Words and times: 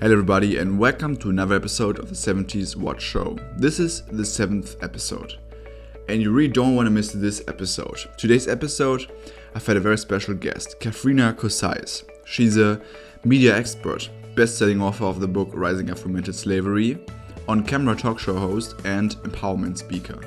Hello, 0.00 0.12
everybody, 0.12 0.58
and 0.58 0.78
welcome 0.78 1.16
to 1.16 1.28
another 1.28 1.56
episode 1.56 1.98
of 1.98 2.08
the 2.08 2.14
70s 2.14 2.76
Watch 2.76 3.02
Show. 3.02 3.36
This 3.56 3.80
is 3.80 4.02
the 4.02 4.24
seventh 4.24 4.76
episode, 4.80 5.40
and 6.08 6.22
you 6.22 6.30
really 6.30 6.52
don't 6.52 6.76
want 6.76 6.86
to 6.86 6.90
miss 6.92 7.10
this 7.10 7.42
episode. 7.48 7.98
Today's 8.16 8.46
episode, 8.46 9.10
I've 9.56 9.66
had 9.66 9.76
a 9.76 9.80
very 9.80 9.98
special 9.98 10.34
guest, 10.34 10.78
Katharina 10.78 11.34
Kosais. 11.36 12.04
She's 12.24 12.56
a 12.56 12.80
media 13.24 13.56
expert, 13.56 14.08
best 14.36 14.56
selling 14.56 14.80
author 14.80 15.06
of 15.06 15.18
the 15.18 15.26
book 15.26 15.48
Rising 15.52 15.90
Up 15.90 15.98
Slavery, 15.98 17.04
on 17.48 17.64
camera 17.64 17.96
talk 17.96 18.20
show 18.20 18.36
host, 18.36 18.76
and 18.84 19.16
empowerment 19.22 19.78
speaker. 19.78 20.20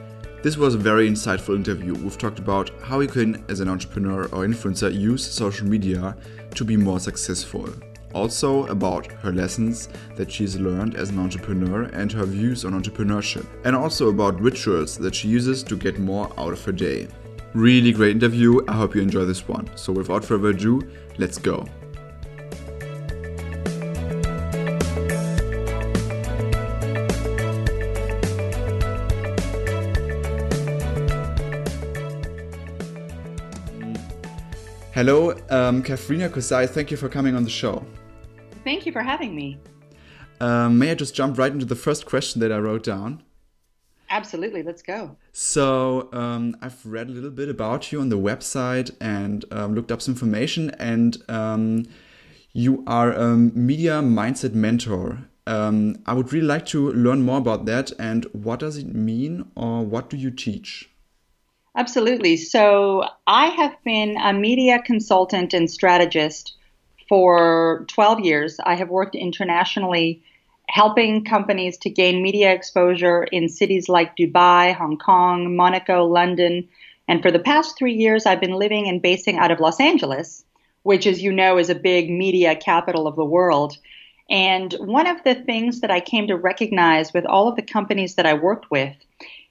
This 0.44 0.58
was 0.58 0.76
a 0.76 0.80
very 0.80 1.10
insightful 1.10 1.56
interview. 1.56 1.94
We've 1.94 2.18
talked 2.18 2.40
about 2.40 2.72
how 2.82 3.00
you 3.00 3.08
can, 3.08 3.46
as 3.48 3.62
an 3.62 3.70
entrepreneur 3.70 4.24
or 4.34 4.46
influencer, 4.46 4.94
use 4.94 5.26
social 5.26 5.66
media 5.66 6.18
to 6.56 6.66
be 6.66 6.76
more 6.76 7.00
successful 7.00 7.70
also 8.14 8.66
about 8.68 9.08
her 9.08 9.32
lessons 9.32 9.90
that 10.16 10.32
she's 10.32 10.60
learned 10.60 10.96
as 10.96 11.10
an 11.10 11.20
entrepreneur 11.20 11.84
and 11.94 12.12
her 12.12 12.26
views 12.26 12.66
on 12.66 12.74
entrepreneurship, 12.74 13.46
and 13.66 13.76
also 13.76 14.10
about 14.10 14.40
rituals 14.40 14.98
that 14.98 15.16
she 15.16 15.28
uses 15.28 15.64
to 15.64 15.76
get 15.76 16.00
more 16.00 16.32
out 16.38 16.54
of 16.54 16.64
her 16.66 16.72
day. 16.72 17.08
Really 17.54 17.92
great 17.92 18.16
interview, 18.16 18.62
I 18.68 18.74
hope 18.74 18.96
you 18.96 19.02
enjoy 19.02 19.26
this 19.26 19.48
one. 19.48 19.70
So, 19.76 19.92
without 19.92 20.24
further 20.24 20.50
ado, 20.50 20.82
let's 21.18 21.38
go. 21.38 21.68
Hello, 34.94 35.34
um, 35.50 35.82
Katharina 35.82 36.30
Kosai. 36.30 36.70
Thank 36.70 36.92
you 36.92 36.98
for 36.98 37.10
coming 37.10 37.34
on 37.34 37.44
the 37.44 37.50
show. 37.50 37.84
Thank 38.64 38.86
you 38.86 38.92
for 38.92 39.02
having 39.02 39.36
me. 39.36 39.58
Um, 40.40 40.80
may 40.80 40.92
I 40.92 40.96
just 40.96 41.16
jump 41.16 41.38
right 41.38 41.52
into 41.52 41.66
the 41.66 41.76
first 41.76 42.06
question 42.06 42.42
that 42.42 42.52
I 42.52 42.58
wrote 42.58 42.84
down? 42.84 43.24
Absolutely, 44.10 44.62
let's 44.62 44.82
go. 44.82 45.16
So, 45.32 46.10
um, 46.12 46.58
I've 46.62 46.86
read 46.86 47.08
a 47.08 47.12
little 47.12 47.30
bit 47.30 47.48
about 47.48 47.92
you 47.92 48.02
on 48.02 48.10
the 48.10 48.18
website 48.18 48.92
and 49.00 49.46
um, 49.52 49.74
looked 49.74 49.92
up 49.92 50.02
some 50.02 50.14
information, 50.14 50.72
and 50.72 51.18
um, 51.30 51.86
you 52.52 52.84
are 52.88 53.14
a 53.14 53.38
media 53.38 54.02
mindset 54.02 54.54
mentor. 54.54 55.30
Um, 55.48 55.96
I 56.06 56.14
would 56.14 56.34
really 56.34 56.46
like 56.46 56.66
to 56.68 56.92
learn 56.92 57.22
more 57.22 57.38
about 57.38 57.66
that 57.66 57.92
and 57.98 58.26
what 58.32 58.60
does 58.60 58.78
it 58.78 58.94
mean 58.94 59.50
or 59.56 59.84
what 59.84 60.10
do 60.10 60.18
you 60.18 60.30
teach? 60.30 60.90
Absolutely. 61.76 62.36
So, 62.36 63.06
I 63.28 63.48
have 63.48 63.76
been 63.86 64.18
a 64.18 64.34
media 64.34 64.82
consultant 64.82 65.54
and 65.54 65.70
strategist 65.70 66.58
for 67.12 67.84
12 67.90 68.22
years. 68.22 68.58
I 68.66 68.76
have 68.76 68.88
worked 68.88 69.16
internationally 69.16 70.24
helping 70.70 71.26
companies 71.26 71.78
to 71.80 71.90
gain 71.90 72.24
media 72.24 72.54
exposure 72.54 73.24
in 73.24 73.50
cities 73.50 73.90
like 73.90 74.16
Dubai, 74.16 74.74
Hong 74.74 74.98
Kong, 74.98 75.54
Monaco, 75.58 76.06
London. 76.06 76.70
And 77.10 77.22
for 77.22 77.30
the 77.30 77.40
past 77.40 77.78
three 77.78 77.96
years, 77.96 78.26
I've 78.26 78.40
been 78.40 78.54
living 78.54 78.88
and 78.88 79.02
basing 79.02 79.38
out 79.38 79.52
of 79.52 79.60
Los 79.60 79.82
Angeles, 79.82 80.46
which, 80.84 81.06
as 81.06 81.22
you 81.22 81.34
know, 81.34 81.58
is 81.58 81.70
a 81.70 81.76
big 81.76 82.10
media 82.10 82.56
capital 82.56 83.08
of 83.08 83.18
the 83.18 83.26
world. 83.26 83.78
And 84.30 84.72
one 84.80 85.08
of 85.08 85.22
the 85.26 85.36
things 85.36 85.82
that 85.82 85.92
I 85.92 86.00
came 86.00 86.28
to 86.28 86.38
recognize 86.38 87.12
with 87.12 87.26
all 87.26 87.50
of 87.50 87.58
the 87.58 87.62
companies 87.62 88.16
that 88.16 88.26
I 88.26 88.36
worked 88.36 88.72
with 88.72 88.96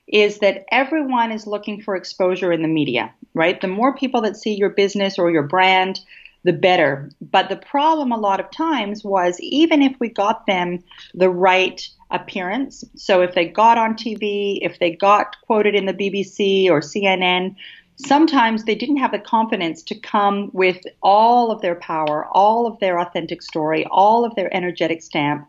is 0.08 0.38
that 0.38 0.64
everyone 0.72 1.30
is 1.30 1.46
looking 1.46 1.82
for 1.82 1.94
exposure 1.94 2.54
in 2.54 2.62
the 2.62 2.68
media, 2.68 3.12
right? 3.34 3.60
The 3.60 3.68
more 3.68 3.94
people 3.94 4.22
that 4.22 4.38
see 4.38 4.54
your 4.54 4.70
business 4.70 5.18
or 5.18 5.30
your 5.30 5.42
brand, 5.42 6.00
the 6.44 6.52
better. 6.52 7.10
But 7.20 7.48
the 7.48 7.56
problem 7.56 8.12
a 8.12 8.18
lot 8.18 8.40
of 8.40 8.50
times 8.50 9.04
was 9.04 9.38
even 9.40 9.82
if 9.82 9.94
we 10.00 10.08
got 10.08 10.46
them 10.46 10.82
the 11.14 11.30
right 11.30 11.86
appearance, 12.10 12.84
so 12.96 13.22
if 13.22 13.34
they 13.34 13.46
got 13.46 13.78
on 13.78 13.94
TV, 13.94 14.58
if 14.62 14.78
they 14.78 14.90
got 14.90 15.36
quoted 15.42 15.74
in 15.74 15.86
the 15.86 15.94
BBC 15.94 16.68
or 16.70 16.80
CNN, 16.80 17.54
sometimes 17.96 18.64
they 18.64 18.74
didn't 18.74 18.96
have 18.96 19.12
the 19.12 19.18
confidence 19.18 19.82
to 19.82 19.94
come 19.94 20.50
with 20.52 20.82
all 21.02 21.50
of 21.50 21.60
their 21.60 21.74
power, 21.74 22.26
all 22.32 22.66
of 22.66 22.78
their 22.80 22.98
authentic 22.98 23.42
story, 23.42 23.86
all 23.90 24.24
of 24.24 24.34
their 24.34 24.54
energetic 24.54 25.02
stamp. 25.02 25.46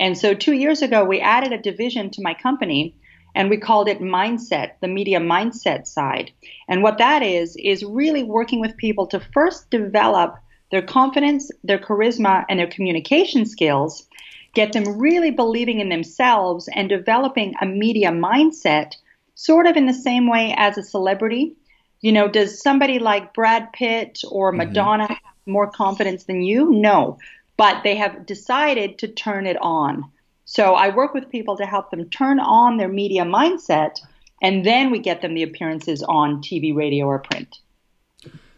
And 0.00 0.16
so 0.16 0.34
two 0.34 0.54
years 0.54 0.82
ago, 0.82 1.04
we 1.04 1.20
added 1.20 1.52
a 1.52 1.58
division 1.58 2.10
to 2.10 2.22
my 2.22 2.34
company 2.34 2.96
and 3.34 3.48
we 3.48 3.56
called 3.56 3.88
it 3.88 4.00
mindset, 4.00 4.72
the 4.80 4.88
media 4.88 5.20
mindset 5.20 5.86
side. 5.86 6.30
And 6.68 6.82
what 6.82 6.98
that 6.98 7.22
is, 7.22 7.56
is 7.56 7.84
really 7.84 8.22
working 8.22 8.60
with 8.60 8.76
people 8.76 9.06
to 9.08 9.20
first 9.32 9.70
develop 9.70 10.36
their 10.70 10.82
confidence, 10.82 11.50
their 11.64 11.78
charisma, 11.78 12.44
and 12.48 12.58
their 12.58 12.66
communication 12.66 13.46
skills, 13.46 14.06
get 14.54 14.72
them 14.72 14.98
really 14.98 15.30
believing 15.30 15.80
in 15.80 15.88
themselves 15.88 16.68
and 16.74 16.88
developing 16.88 17.54
a 17.60 17.66
media 17.66 18.10
mindset, 18.10 18.94
sort 19.34 19.66
of 19.66 19.76
in 19.76 19.86
the 19.86 19.94
same 19.94 20.28
way 20.28 20.54
as 20.56 20.76
a 20.76 20.82
celebrity. 20.82 21.54
You 22.00 22.12
know, 22.12 22.28
does 22.28 22.62
somebody 22.62 22.98
like 22.98 23.34
Brad 23.34 23.72
Pitt 23.72 24.20
or 24.30 24.50
mm-hmm. 24.50 24.58
Madonna 24.58 25.04
mm-hmm. 25.04 25.12
have 25.12 25.34
more 25.46 25.70
confidence 25.70 26.24
than 26.24 26.42
you? 26.42 26.70
No. 26.70 27.18
But 27.56 27.82
they 27.82 27.96
have 27.96 28.26
decided 28.26 28.98
to 28.98 29.08
turn 29.08 29.46
it 29.46 29.56
on 29.60 30.10
so 30.52 30.74
I 30.74 30.94
work 30.94 31.14
with 31.14 31.30
people 31.30 31.56
to 31.56 31.64
help 31.64 31.90
them 31.90 32.10
turn 32.10 32.38
on 32.38 32.76
their 32.76 32.86
media 32.86 33.24
mindset, 33.24 33.98
and 34.42 34.66
then 34.66 34.90
we 34.90 34.98
get 34.98 35.22
them 35.22 35.32
the 35.32 35.42
appearances 35.42 36.02
on 36.02 36.42
TV, 36.42 36.76
radio, 36.76 37.06
or 37.06 37.20
print. 37.20 37.60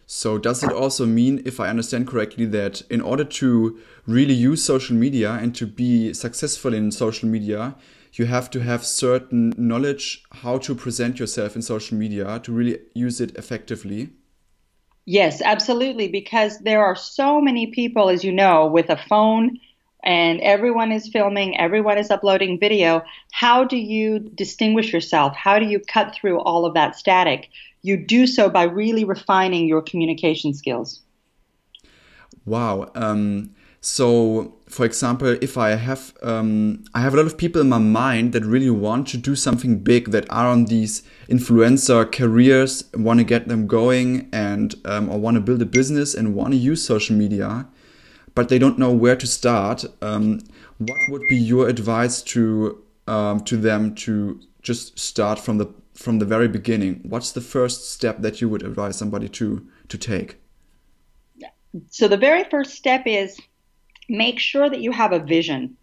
So, 0.05 0.37
does 0.37 0.65
it 0.65 0.73
also 0.73 1.07
mean, 1.07 1.41
if 1.47 1.61
I 1.61 1.69
understand 1.69 2.09
correctly, 2.09 2.47
that 2.47 2.83
in 2.91 3.01
order 3.01 3.23
to 3.23 3.79
really 4.09 4.35
use 4.35 4.65
social 4.65 4.97
media 4.97 5.35
and 5.35 5.55
to 5.55 5.69
be 5.69 6.13
successful 6.13 6.75
in 6.75 6.91
social 6.91 7.29
media, 7.29 7.77
you 8.15 8.27
have 8.27 8.51
to 8.51 8.61
have 8.65 8.85
certain 8.85 9.55
knowledge 9.57 10.25
how 10.43 10.59
to 10.59 10.75
present 10.75 11.21
yourself 11.21 11.55
in 11.55 11.63
social 11.63 11.97
media 11.97 12.41
to 12.41 12.51
really 12.51 12.81
use 12.95 13.21
it 13.21 13.37
effectively? 13.37 14.11
Yes, 15.05 15.41
absolutely. 15.43 16.09
Because 16.09 16.59
there 16.59 16.85
are 16.85 16.97
so 16.97 17.41
many 17.41 17.69
people, 17.69 18.09
as 18.09 18.25
you 18.25 18.33
know, 18.33 18.67
with 18.67 18.91
a 18.91 18.97
phone 18.97 19.61
and 20.05 20.41
everyone 20.41 20.93
is 20.93 21.09
filming, 21.09 21.59
everyone 21.59 21.99
is 21.99 22.11
uploading 22.11 22.61
video. 22.61 23.03
How 23.33 23.65
do 23.65 23.77
you 23.77 24.19
distinguish 24.19 24.93
yourself? 24.93 25.35
How 25.35 25.59
do 25.59 25.67
you 25.67 25.81
cut 25.81 26.15
through 26.15 26.41
all 26.41 26.67
of 26.67 26.75
that 26.75 26.95
static? 26.95 27.49
You 27.83 27.97
do 27.97 28.27
so 28.27 28.49
by 28.49 28.65
really 28.65 29.05
refining 29.05 29.67
your 29.67 29.83
communication 29.83 30.55
skills. 30.55 31.01
Wow. 32.45 32.91
Um, 32.95 33.55
so, 33.81 34.55
for 34.67 34.87
example, 34.87 35.37
if 35.43 35.59
I 35.59 35.71
have 35.71 36.15
um, 36.23 36.85
I 36.95 37.01
have 37.01 37.13
a 37.13 37.19
lot 37.19 37.27
of 37.27 37.37
people 37.37 37.61
in 37.61 37.69
my 37.69 37.79
mind 37.79 38.33
that 38.33 38.45
really 38.45 38.71
want 38.71 39.09
to 39.09 39.19
do 39.19 39.37
something 39.37 39.79
big, 39.79 40.11
that 40.11 40.27
are 40.31 40.49
on 40.49 40.67
these 40.67 41.03
influencer 41.29 42.11
careers, 42.11 42.85
want 42.95 43.21
to 43.21 43.25
get 43.25 43.49
them 43.49 43.67
going, 43.67 44.29
and 44.33 44.75
um, 44.87 45.11
or 45.11 45.19
want 45.19 45.35
to 45.35 45.43
build 45.43 45.61
a 45.61 45.67
business 45.67 46.15
and 46.15 46.35
want 46.35 46.53
to 46.53 46.57
use 46.57 46.83
social 46.83 47.15
media 47.15 47.67
but 48.35 48.49
they 48.49 48.59
don't 48.59 48.79
know 48.79 48.93
where 48.93 49.17
to 49.17 49.27
start. 49.27 49.85
Um, 50.03 50.41
what 50.79 50.99
would 51.09 51.23
be 51.29 51.37
your 51.37 51.69
advice 51.69 52.23
to 52.23 52.83
um, 53.07 53.41
to 53.45 53.57
them 53.57 53.95
to 53.97 54.41
just 54.63 54.99
start 54.99 55.39
from 55.39 55.59
the 55.59 55.73
from 55.95 56.19
the 56.19 56.25
very 56.25 56.49
beginning? 56.49 57.01
What's 57.05 57.33
the 57.33 57.41
first 57.41 57.91
step 57.91 58.21
that 58.23 58.41
you 58.41 58.49
would 58.49 58.63
advise 58.63 58.97
somebody 58.97 59.29
to 59.31 59.67
to 59.89 59.99
take? 59.99 60.39
So 61.91 62.09
the 62.09 62.17
very 62.17 62.45
first 62.45 62.75
step 62.75 63.03
is 63.07 63.39
make 64.09 64.39
sure 64.39 64.69
that 64.71 64.81
you 64.81 64.93
have 64.93 65.13
a 65.13 65.19
vision. 65.19 65.77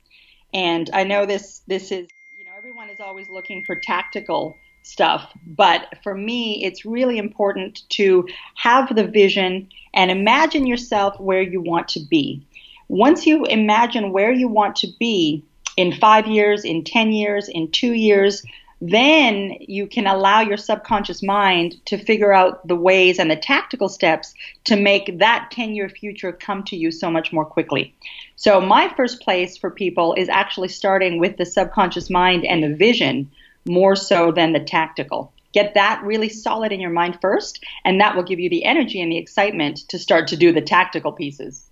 And 0.53 0.89
I 0.93 1.03
know 1.03 1.25
this 1.25 1.61
this 1.67 1.91
is 1.91 2.07
you 2.37 2.45
know 2.45 2.51
everyone 2.57 2.89
is 2.89 2.99
always 2.99 3.29
looking 3.29 3.63
for 3.65 3.75
tactical 3.77 4.55
stuff. 4.83 5.31
But 5.45 5.87
for 6.03 6.15
me, 6.15 6.63
it's 6.63 6.85
really 6.85 7.17
important 7.17 7.81
to 7.89 8.27
have 8.55 8.95
the 8.95 9.05
vision 9.07 9.69
and 9.93 10.11
imagine 10.11 10.67
yourself 10.67 11.19
where 11.19 11.41
you 11.41 11.61
want 11.61 11.87
to 11.89 11.99
be. 11.99 12.45
Once 12.87 13.25
you 13.25 13.45
imagine 13.45 14.11
where 14.11 14.31
you 14.31 14.47
want 14.47 14.75
to 14.77 14.87
be 14.99 15.43
in 15.77 15.93
five 15.93 16.27
years, 16.27 16.65
in 16.65 16.83
10 16.83 17.11
years, 17.11 17.47
in 17.47 17.71
two 17.71 17.93
years, 17.93 18.43
then 18.81 19.55
you 19.61 19.85
can 19.85 20.07
allow 20.07 20.41
your 20.41 20.57
subconscious 20.57 21.21
mind 21.21 21.75
to 21.85 21.97
figure 21.97 22.33
out 22.33 22.67
the 22.67 22.75
ways 22.75 23.19
and 23.19 23.29
the 23.29 23.35
tactical 23.35 23.87
steps 23.87 24.33
to 24.63 24.75
make 24.75 25.19
that 25.19 25.49
10 25.51 25.75
year 25.75 25.87
future 25.87 26.31
come 26.31 26.63
to 26.63 26.75
you 26.75 26.91
so 26.91 27.11
much 27.11 27.31
more 27.31 27.45
quickly. 27.45 27.93
So, 28.35 28.59
my 28.59 28.91
first 28.97 29.21
place 29.21 29.55
for 29.55 29.69
people 29.69 30.15
is 30.15 30.29
actually 30.29 30.69
starting 30.69 31.19
with 31.19 31.37
the 31.37 31.45
subconscious 31.45 32.09
mind 32.09 32.43
and 32.43 32.63
the 32.63 32.75
vision 32.75 33.29
more 33.65 33.95
so 33.95 34.31
than 34.31 34.53
the 34.53 34.59
tactical. 34.59 35.33
Get 35.53 35.73
that 35.73 36.01
really 36.03 36.29
solid 36.29 36.71
in 36.71 36.79
your 36.79 36.91
mind 36.91 37.17
first, 37.21 37.63
and 37.83 37.99
that 37.99 38.15
will 38.15 38.23
give 38.23 38.39
you 38.39 38.49
the 38.49 38.63
energy 38.63 39.01
and 39.01 39.11
the 39.11 39.17
excitement 39.17 39.79
to 39.89 39.99
start 39.99 40.27
to 40.29 40.37
do 40.37 40.51
the 40.51 40.61
tactical 40.61 41.11
pieces. 41.11 41.69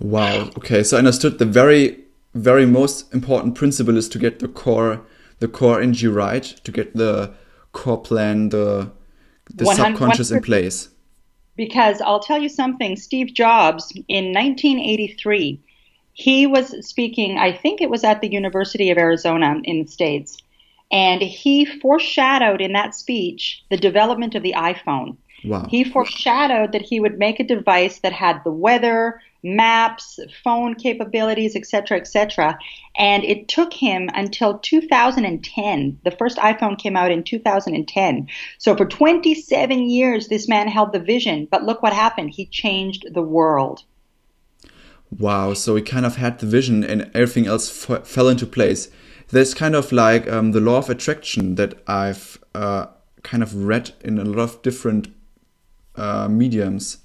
Wow. 0.00 0.50
Okay. 0.58 0.82
So 0.82 0.96
I 0.96 0.98
understood 0.98 1.38
the 1.38 1.44
very, 1.44 2.00
very 2.34 2.66
most 2.66 3.12
important 3.14 3.54
principle 3.54 3.96
is 3.96 4.08
to 4.08 4.18
get 4.18 4.40
the 4.40 4.48
core, 4.48 5.00
the 5.38 5.48
core 5.48 5.80
energy 5.80 6.08
right, 6.08 6.42
to 6.42 6.72
get 6.72 6.96
the 6.96 7.32
core 7.72 8.02
plan, 8.02 8.48
the 8.48 8.90
the 9.54 9.66
subconscious 9.66 10.30
in 10.30 10.42
place. 10.42 10.88
Because 11.56 12.00
I'll 12.00 12.20
tell 12.20 12.40
you 12.40 12.48
something, 12.48 12.96
Steve 12.96 13.34
Jobs 13.34 13.92
in 14.08 14.32
1983 14.32 15.60
He 16.14 16.46
was 16.46 16.86
speaking, 16.86 17.38
I 17.38 17.52
think 17.52 17.80
it 17.80 17.90
was 17.90 18.04
at 18.04 18.20
the 18.20 18.30
University 18.30 18.90
of 18.90 18.98
Arizona 18.98 19.60
in 19.64 19.82
the 19.82 19.88
States, 19.88 20.36
and 20.92 21.22
he 21.22 21.64
foreshadowed 21.64 22.60
in 22.60 22.72
that 22.74 22.94
speech 22.94 23.64
the 23.70 23.78
development 23.78 24.34
of 24.34 24.42
the 24.42 24.54
iPhone. 24.56 25.16
Wow. 25.44 25.66
He 25.68 25.82
foreshadowed 25.82 26.70
that 26.72 26.82
he 26.82 27.00
would 27.00 27.18
make 27.18 27.40
a 27.40 27.44
device 27.44 27.98
that 28.00 28.12
had 28.12 28.44
the 28.44 28.52
weather, 28.52 29.20
maps, 29.42 30.20
phone 30.44 30.74
capabilities, 30.76 31.56
etc., 31.56 31.98
etc. 31.98 32.56
And 32.96 33.24
it 33.24 33.48
took 33.48 33.72
him 33.72 34.08
until 34.14 34.58
2010. 34.58 35.98
The 36.04 36.10
first 36.12 36.36
iPhone 36.38 36.78
came 36.78 36.96
out 36.96 37.10
in 37.10 37.24
2010. 37.24 38.28
So 38.58 38.76
for 38.76 38.84
27 38.84 39.90
years, 39.90 40.28
this 40.28 40.48
man 40.48 40.68
held 40.68 40.92
the 40.92 41.00
vision. 41.00 41.48
But 41.50 41.64
look 41.64 41.82
what 41.82 41.92
happened. 41.92 42.30
He 42.30 42.46
changed 42.46 43.06
the 43.12 43.22
world. 43.22 43.82
Wow. 45.10 45.54
So 45.54 45.74
he 45.74 45.82
kind 45.82 46.06
of 46.06 46.16
had 46.16 46.38
the 46.38 46.46
vision 46.46 46.84
and 46.84 47.10
everything 47.14 47.46
else 47.46 47.68
fell 47.68 48.28
into 48.28 48.46
place. 48.46 48.88
There's 49.32 49.54
kind 49.54 49.74
of 49.74 49.92
like 49.92 50.30
um, 50.30 50.52
the 50.52 50.60
law 50.60 50.78
of 50.78 50.90
attraction 50.90 51.54
that 51.54 51.82
I've 51.86 52.38
uh, 52.54 52.86
kind 53.22 53.42
of 53.42 53.54
read 53.54 53.92
in 54.02 54.18
a 54.18 54.24
lot 54.24 54.42
of 54.42 54.62
different 54.62 55.08
uh, 55.96 56.28
mediums. 56.28 56.98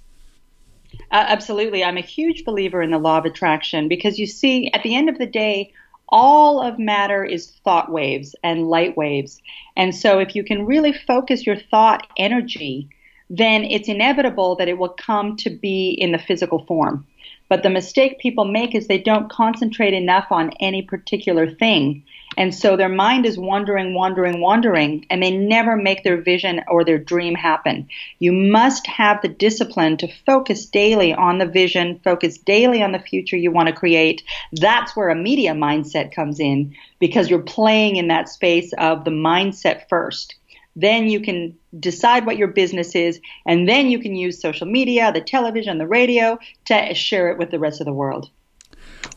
Uh, 1.12 1.26
absolutely. 1.28 1.84
I'm 1.84 1.98
a 1.98 2.02
huge 2.02 2.44
believer 2.44 2.82
in 2.82 2.92
the 2.92 2.98
law 2.98 3.18
of 3.18 3.26
attraction 3.26 3.88
because 3.88 4.20
you 4.20 4.26
see, 4.26 4.70
at 4.74 4.84
the 4.84 4.96
end 4.96 5.08
of 5.08 5.18
the 5.18 5.26
day, 5.26 5.72
all 6.10 6.62
of 6.62 6.78
matter 6.80 7.24
is 7.24 7.52
thought 7.64 7.92
waves 7.92 8.36
and 8.44 8.70
light 8.70 8.98
waves. 8.98 9.42
And 9.76 9.96
so, 9.96 10.20
if 10.20 10.36
you 10.36 10.44
can 10.44 10.66
really 10.66 10.94
focus 10.94 11.46
your 11.46 11.58
thought 11.58 12.08
energy, 12.18 12.90
then 13.30 13.64
it's 13.64 13.90
inevitable 13.90 14.56
that 14.56 14.70
it 14.70 14.78
will 14.78 14.96
come 14.98 15.36
to 15.38 15.50
be 15.50 15.92
in 15.92 16.12
the 16.12 16.18
physical 16.18 16.66
form. 16.66 17.06
But 17.50 17.64
the 17.64 17.70
mistake 17.70 18.20
people 18.20 18.46
make 18.46 18.76
is 18.76 18.88
they 18.88 18.98
don't 18.98 19.30
concentrate 19.30 19.94
enough 19.94 20.28
on 20.32 20.52
any 20.60 20.82
particular 20.82 21.50
thing. 21.50 22.04
And 22.38 22.54
so 22.54 22.78
their 22.78 22.88
mind 22.88 23.26
is 23.26 23.38
wandering, 23.38 23.96
wandering, 23.96 24.40
wandering, 24.40 25.08
and 25.10 25.24
they 25.24 25.32
never 25.32 25.76
make 25.76 26.04
their 26.04 26.22
vision 26.22 26.62
or 26.68 26.86
their 26.86 27.00
dream 27.00 27.34
happen. 27.34 27.90
You 28.20 28.32
must 28.32 28.86
have 28.86 29.22
the 29.22 29.28
discipline 29.28 29.98
to 29.98 30.14
focus 30.26 30.68
daily 30.68 31.16
on 31.16 31.40
the 31.40 31.48
vision, 31.48 32.00
focus 32.04 32.38
daily 32.38 32.84
on 32.84 32.92
the 32.92 33.00
future 33.00 33.36
you 33.36 33.52
want 33.52 33.70
to 33.70 33.74
create. 33.74 34.24
That's 34.54 34.96
where 34.96 35.10
a 35.10 35.16
media 35.16 35.54
mindset 35.54 36.14
comes 36.14 36.40
in 36.40 36.76
because 37.00 37.28
you're 37.28 37.40
playing 37.42 37.96
in 37.96 38.08
that 38.10 38.30
space 38.30 38.72
of 38.78 39.04
the 39.04 39.12
mindset 39.12 39.90
first. 39.90 40.36
Then 40.76 41.08
you 41.08 41.20
can 41.20 41.58
decide 41.80 42.28
what 42.28 42.38
your 42.38 42.50
business 42.50 42.94
is, 42.94 43.20
and 43.48 43.68
then 43.68 43.90
you 43.90 43.98
can 43.98 44.16
use 44.16 44.40
social 44.40 44.68
media, 44.68 45.12
the 45.12 45.22
television, 45.22 45.80
the 45.80 45.88
radio 45.88 46.38
to 46.66 46.94
share 46.94 47.32
it 47.32 47.40
with 47.40 47.50
the 47.50 47.58
rest 47.58 47.82
of 47.82 47.86
the 47.86 47.94
world. 47.94 48.30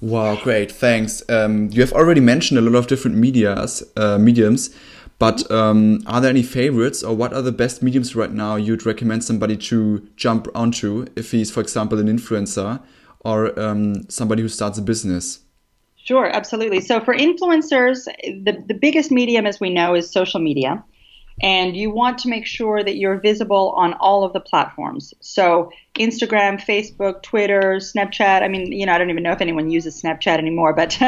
Wow, 0.01 0.37
great, 0.37 0.73
thanks. 0.73 1.23
Um, 1.29 1.69
you 1.71 1.81
have 1.83 1.93
already 1.93 2.21
mentioned 2.21 2.59
a 2.59 2.63
lot 2.63 2.75
of 2.75 2.87
different 2.87 3.17
medias, 3.17 3.83
uh, 3.97 4.19
mediums, 4.19 4.75
but 5.19 5.51
um, 5.51 6.03
are 6.07 6.21
there 6.21 6.31
any 6.31 6.43
favorites, 6.43 7.03
or 7.03 7.15
what 7.15 7.35
are 7.35 7.43
the 7.43 7.53
best 7.53 7.83
mediums 7.83 8.17
right 8.17 8.33
now 8.33 8.57
you'd 8.57 8.87
recommend 8.87 9.23
somebody 9.23 9.57
to 9.57 10.09
jump 10.17 10.49
onto 10.55 11.07
if 11.17 11.33
he's, 11.33 11.51
for 11.51 11.61
example, 11.61 11.99
an 11.99 12.07
influencer 12.07 12.83
or 13.21 13.59
um, 13.61 14.09
somebody 14.09 14.41
who 14.41 14.49
starts 14.49 14.79
a 14.79 14.83
business? 14.83 15.41
Sure, 15.97 16.27
absolutely. 16.27 16.81
So 16.81 17.01
for 17.01 17.15
influencers, 17.15 18.07
the, 18.25 18.65
the 18.67 18.75
biggest 18.75 19.11
medium, 19.11 19.47
as 19.47 19.61
we 19.61 19.69
know, 19.69 19.95
is 19.95 20.11
social 20.11 20.41
media 20.41 20.83
and 21.43 21.77
you 21.77 21.91
want 21.91 22.19
to 22.19 22.29
make 22.29 22.47
sure 22.47 22.83
that 22.83 22.97
you're 22.97 23.19
visible 23.19 23.73
on 23.77 23.95
all 23.95 24.25
of 24.25 24.33
the 24.33 24.41
platforms. 24.41 25.15
So 25.21 25.71
Instagram, 25.95 26.61
Facebook, 26.61 27.23
Twitter, 27.23 27.77
Snapchat. 27.77 28.43
I 28.43 28.49
mean, 28.49 28.73
you 28.73 28.85
know, 28.85 28.93
I 28.93 28.99
don't 28.99 29.11
even 29.11 29.23
know 29.23 29.33
if 29.33 29.41
anyone 29.41 29.71
uses 29.71 30.01
Snapchat 30.01 30.39
anymore, 30.39 30.75
but 30.75 30.99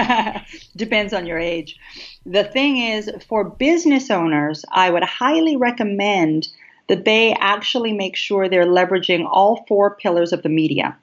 depends 0.77 1.13
on 1.13 1.27
your 1.27 1.39
age. 1.39 1.79
The 2.25 2.45
thing 2.45 2.79
is, 2.79 3.11
for 3.29 3.45
business 3.45 4.11
owners, 4.11 4.65
I 4.71 4.91
would 4.91 5.05
highly 5.05 5.57
recommend 5.57 6.49
that 6.89 7.05
they 7.05 7.35
actually 7.35 7.93
make 7.93 8.17
sure 8.17 8.49
they're 8.49 8.65
leveraging 8.65 9.27
all 9.31 9.65
four 9.69 9.97
pillars 9.97 10.33
of 10.33 10.43
the 10.43 10.49
media. 10.49 10.97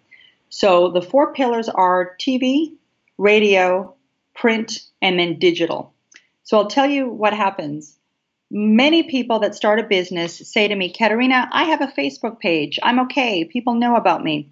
So 0.49 0.89
the 0.89 1.01
four 1.01 1.33
pillars 1.33 1.69
are 1.69 2.15
TV, 2.19 2.73
radio, 3.17 3.93
print, 4.33 4.79
and 5.01 5.19
then 5.19 5.37
digital. 5.37 5.93
So 6.43 6.57
I'll 6.57 6.67
tell 6.67 6.87
you 6.87 7.07
what 7.07 7.33
happens 7.33 7.98
Many 8.51 9.03
people 9.03 9.39
that 9.39 9.53
start 9.53 9.79
a 9.79 9.83
business 9.83 10.37
say 10.49 10.67
to 10.67 10.75
me, 10.75 10.91
Katerina, 10.91 11.47
I 11.51 11.65
have 11.65 11.81
a 11.81 11.87
Facebook 11.87 12.39
page. 12.39 12.79
I'm 12.81 12.99
okay. 13.01 13.45
People 13.45 13.75
know 13.75 13.95
about 13.95 14.23
me. 14.23 14.49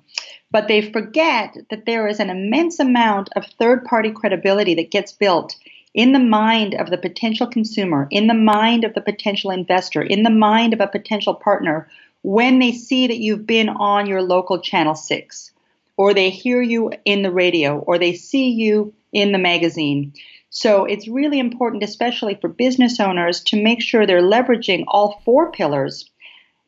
But 0.51 0.67
they 0.67 0.91
forget 0.91 1.57
that 1.71 1.85
there 1.85 2.07
is 2.07 2.19
an 2.19 2.29
immense 2.29 2.79
amount 2.79 3.29
of 3.35 3.45
third 3.45 3.85
party 3.85 4.11
credibility 4.11 4.75
that 4.75 4.91
gets 4.91 5.11
built 5.11 5.55
in 5.95 6.11
the 6.11 6.19
mind 6.19 6.75
of 6.75 6.91
the 6.91 6.97
potential 6.97 7.47
consumer, 7.47 8.07
in 8.11 8.27
the 8.27 8.35
mind 8.35 8.83
of 8.83 8.94
the 8.94 9.01
potential 9.01 9.49
investor, 9.49 10.03
in 10.03 10.21
the 10.21 10.29
mind 10.29 10.73
of 10.73 10.79
a 10.79 10.88
potential 10.88 11.33
partner 11.33 11.89
when 12.21 12.59
they 12.59 12.71
see 12.71 13.07
that 13.07 13.17
you've 13.17 13.47
been 13.47 13.69
on 13.69 14.05
your 14.05 14.21
local 14.21 14.59
channel 14.59 14.94
6 14.94 15.51
or 15.97 16.13
they 16.13 16.29
hear 16.29 16.61
you 16.61 16.91
in 17.03 17.23
the 17.23 17.31
radio 17.31 17.79
or 17.79 17.97
they 17.97 18.13
see 18.13 18.49
you 18.49 18.94
in 19.11 19.31
the 19.31 19.39
magazine. 19.39 20.13
So 20.57 20.86
it's 20.86 21.07
really 21.07 21.38
important, 21.38 21.83
especially 21.83 22.33
for 22.42 22.48
business 22.48 23.00
owners, 23.00 23.42
to 23.42 23.62
make 23.62 23.80
sure 23.80 24.07
they're 24.07 24.24
leveraging 24.24 24.86
all 24.88 25.21
four 25.24 25.51
pillars 25.51 26.09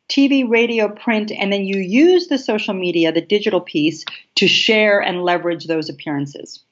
TV, 0.10 0.48
radio, 0.48 0.90
print, 0.90 1.32
and 1.32 1.52
then 1.52 1.64
you 1.64 1.80
use 1.80 2.28
the 2.28 2.38
social 2.38 2.76
media, 2.76 3.12
the 3.12 3.22
digital 3.22 3.62
piece, 3.62 4.06
to 4.36 4.48
share 4.48 5.00
and 5.00 5.24
leverage 5.24 5.66
those 5.66 5.90
appearances. 5.90 6.64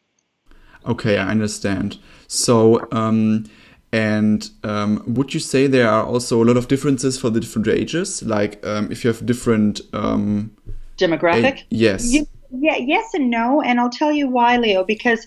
Okay, 0.86 1.18
I 1.18 1.28
understand. 1.28 1.98
So, 2.28 2.88
um, 2.92 3.46
and 3.92 4.48
um, 4.64 5.04
would 5.08 5.34
you 5.34 5.40
say 5.40 5.66
there 5.66 5.90
are 5.90 6.06
also 6.06 6.44
a 6.44 6.46
lot 6.46 6.58
of 6.58 6.68
differences 6.68 7.20
for 7.20 7.32
the 7.32 7.40
different 7.40 7.68
ages? 7.68 8.22
Like, 8.22 8.64
um, 8.64 8.92
if 8.92 9.04
you 9.04 9.08
have 9.12 9.26
different 9.26 9.82
um, 9.94 10.56
demographic? 10.98 11.64
Yes. 11.72 12.12
You, 12.14 12.28
yeah, 12.52 12.76
yes 12.76 13.12
and 13.16 13.32
no. 13.32 13.62
And 13.64 13.80
I'll 13.80 13.90
tell 13.90 14.12
you 14.12 14.28
why, 14.28 14.58
Leo, 14.58 14.84
because 14.84 15.26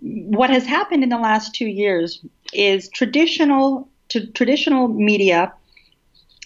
what 0.00 0.50
has 0.50 0.64
happened 0.66 1.02
in 1.02 1.08
the 1.08 1.18
last 1.18 1.54
two 1.54 1.66
years 1.66 2.24
is 2.52 2.88
traditional 2.88 3.88
to 4.08 4.26
traditional 4.28 4.88
media 4.88 5.52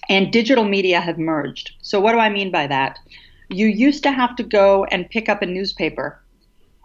and 0.08 0.32
digital 0.32 0.64
media 0.64 1.00
have 1.00 1.18
merged. 1.18 1.72
So 1.80 2.00
what 2.00 2.12
do 2.12 2.18
I 2.18 2.28
mean 2.28 2.50
by 2.50 2.66
that? 2.66 2.98
You 3.50 3.66
used 3.66 4.02
to 4.04 4.10
have 4.10 4.34
to 4.36 4.42
go 4.42 4.84
and 4.86 5.08
pick 5.08 5.28
up 5.28 5.42
a 5.42 5.46
newspaper. 5.46 6.20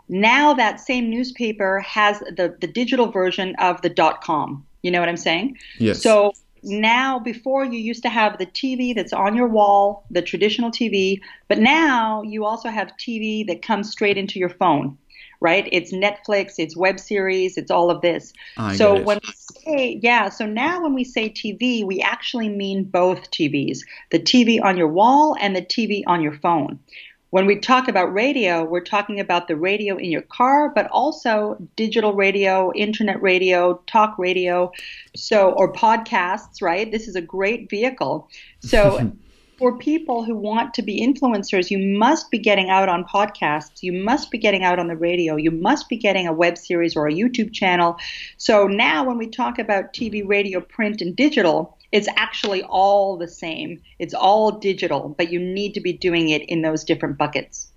Now 0.10 0.54
that 0.54 0.80
same 0.80 1.10
newspaper 1.10 1.80
has 1.80 2.20
the, 2.20 2.56
the 2.60 2.68
digital 2.68 3.12
version 3.12 3.56
of 3.60 3.82
the 3.82 3.90
dot 3.90 4.24
com. 4.24 4.66
You 4.84 4.92
know 4.92 5.00
what 5.00 5.10
I'm 5.10 5.18
saying? 5.18 5.58
Yes. 5.80 6.02
So 6.02 6.34
now 6.64 7.20
before 7.20 7.66
you 7.66 7.80
used 7.80 8.04
to 8.04 8.10
have 8.10 8.38
the 8.38 8.46
TV 8.46 8.96
that's 8.96 9.14
on 9.14 9.36
your 9.36 9.48
wall, 9.48 10.06
the 10.12 10.22
traditional 10.22 10.72
TV, 10.72 11.20
but 11.48 11.58
now 11.58 12.22
you 12.22 12.46
also 12.46 12.70
have 12.70 12.92
TV 12.98 13.46
that 13.48 13.62
comes 13.62 13.90
straight 13.90 14.18
into 14.18 14.40
your 14.40 14.50
phone 14.50 14.98
right? 15.40 15.68
It's 15.72 15.94
Netflix, 15.94 16.54
it's 16.58 16.76
web 16.76 17.00
series, 17.00 17.58
it's 17.58 17.72
all 17.72 17.90
of 17.90 18.02
this. 18.02 18.34
I 18.58 18.76
so 18.76 19.02
when 19.02 19.20
we 19.24 19.34
say, 19.34 20.00
yeah, 20.02 20.30
so 20.30 20.46
now 20.46 20.82
when 20.84 20.94
we 20.94 21.04
say 21.04 21.30
TV, 21.30 21.86
we 21.86 22.02
actually 22.02 22.50
mean 22.50 22.84
both 22.84 23.30
TVs 23.32 23.80
the 24.12 24.20
TV 24.20 24.62
on 24.64 24.78
your 24.78 24.88
wall 24.88 25.36
and 25.40 25.56
the 25.56 25.62
TV 25.62 26.04
on 26.08 26.22
your 26.22 26.38
phone. 26.40 26.80
When 27.30 27.46
we 27.46 27.60
talk 27.60 27.90
about 27.90 28.14
radio, 28.14 28.64
we're 28.64 28.80
talking 28.80 29.20
about 29.20 29.50
the 29.50 29.58
radio 29.58 29.98
in 29.98 30.12
your 30.12 30.22
car, 30.22 30.70
but 30.70 30.88
also 30.88 31.58
digital 31.76 32.14
radio, 32.14 32.72
internet 32.74 33.22
radio, 33.22 33.82
talk 33.86 34.18
radio, 34.18 34.72
so 35.14 35.52
or 35.52 35.74
podcasts, 35.74 36.62
right? 36.62 36.90
This 36.90 37.08
is 37.08 37.18
a 37.18 37.22
great 37.22 37.70
vehicle. 37.70 38.30
So 38.62 39.12
for 39.58 39.78
people 39.78 40.24
who 40.24 40.36
want 40.36 40.74
to 40.76 40.82
be 40.82 41.02
influencers, 41.02 41.72
you 41.72 41.80
must 41.98 42.30
be 42.30 42.38
getting 42.38 42.70
out 42.70 42.90
on 42.90 43.04
podcasts, 43.04 43.82
you 43.82 43.92
must 43.92 44.30
be 44.30 44.38
getting 44.38 44.64
out 44.64 44.78
on 44.78 44.88
the 44.88 44.96
radio, 44.96 45.36
you 45.36 45.52
must 45.52 45.90
be 45.90 45.98
getting 45.98 46.28
a 46.28 46.34
web 46.34 46.58
series 46.58 46.96
or 46.96 47.08
a 47.08 47.14
YouTube 47.14 47.52
channel. 47.54 47.98
So 48.38 48.68
now, 48.68 49.04
when 49.04 49.18
we 49.18 49.28
talk 49.28 49.58
about 49.58 49.94
TV, 49.94 50.28
radio, 50.28 50.62
print, 50.62 51.02
and 51.02 51.16
digital, 51.16 51.78
it's 51.92 52.08
actually 52.18 52.62
all 52.64 53.18
the 53.18 53.28
same. 53.28 53.82
It's 53.98 54.14
all 54.14 54.52
digital, 54.52 55.16
but 55.18 55.32
you 55.32 55.40
need 55.40 55.74
to 55.74 55.82
be 55.82 55.94
doing 55.94 56.30
it 56.30 56.44
in 56.44 56.62
those 56.62 56.84
different 56.84 57.18
buckets. 57.18 57.72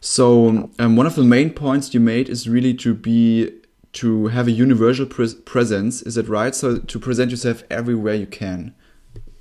So, 0.00 0.70
um, 0.78 0.94
one 0.94 1.06
of 1.06 1.16
the 1.16 1.24
main 1.24 1.50
points 1.50 1.92
you 1.92 1.98
made 1.98 2.28
is 2.28 2.48
really 2.48 2.74
to 2.74 2.94
be 2.94 3.52
to 3.94 4.28
have 4.28 4.46
a 4.46 4.52
universal 4.52 5.06
pre 5.06 5.34
presence. 5.34 6.02
Is 6.02 6.14
that 6.14 6.28
right? 6.28 6.54
So, 6.54 6.78
to 6.78 6.98
present 7.00 7.32
yourself 7.32 7.64
everywhere 7.68 8.14
you 8.14 8.26
can. 8.26 8.74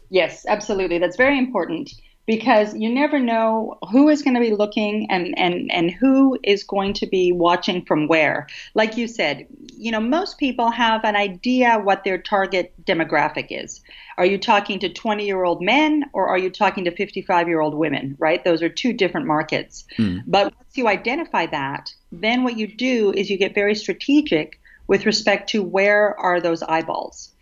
Yes, 0.10 0.46
absolutely. 0.48 1.00
That's 1.00 1.18
very 1.18 1.38
important 1.38 1.92
because 2.28 2.76
you 2.76 2.94
never 2.94 3.20
know 3.20 3.78
who 3.90 4.10
is 4.10 4.22
going 4.22 4.34
to 4.34 4.42
be 4.42 4.54
looking 4.54 5.10
and, 5.10 5.34
and, 5.40 5.72
and 5.72 5.90
who 5.90 6.38
is 6.44 6.64
going 6.64 6.94
to 6.94 7.08
be 7.08 7.32
watching 7.32 7.84
from 7.86 8.08
where. 8.08 8.48
Like 8.76 8.98
you 8.98 9.08
said, 9.08 9.48
you 9.78 9.92
know, 9.92 10.02
most 10.02 10.38
people 10.38 10.70
have 10.70 11.06
an 11.06 11.16
idea 11.16 11.80
what 11.80 12.04
their 12.04 12.18
target 12.18 12.74
demographic 12.84 13.48
is. 13.50 13.82
Are 14.18 14.26
you 14.26 14.38
talking 14.38 14.78
to 14.80 14.90
20 14.90 15.26
year 15.26 15.46
old 15.46 15.62
men 15.62 16.04
or 16.12 16.28
are 16.28 16.38
you 16.38 16.50
talking 16.50 16.84
to 16.84 16.92
55 16.92 17.48
year 17.48 17.62
old 17.62 17.74
women, 17.74 18.18
right? 18.20 18.44
Those 18.44 18.62
are 18.62 18.70
two 18.70 18.92
different 18.92 19.26
markets. 19.26 19.86
Mm. 19.98 20.24
But 20.28 20.54
once 20.54 20.76
you 20.76 20.90
identify 20.90 21.46
that, 21.46 21.94
then 22.12 22.44
what 22.44 22.58
you 22.58 22.68
do 22.68 23.14
is 23.14 23.30
you 23.30 23.38
get 23.38 23.56
very 23.56 23.74
strategic 23.74 24.60
with 24.88 25.06
respect 25.06 25.50
to 25.50 25.64
where 25.64 26.18
are 26.20 26.42
those 26.42 26.62
eyeballs 26.64 27.34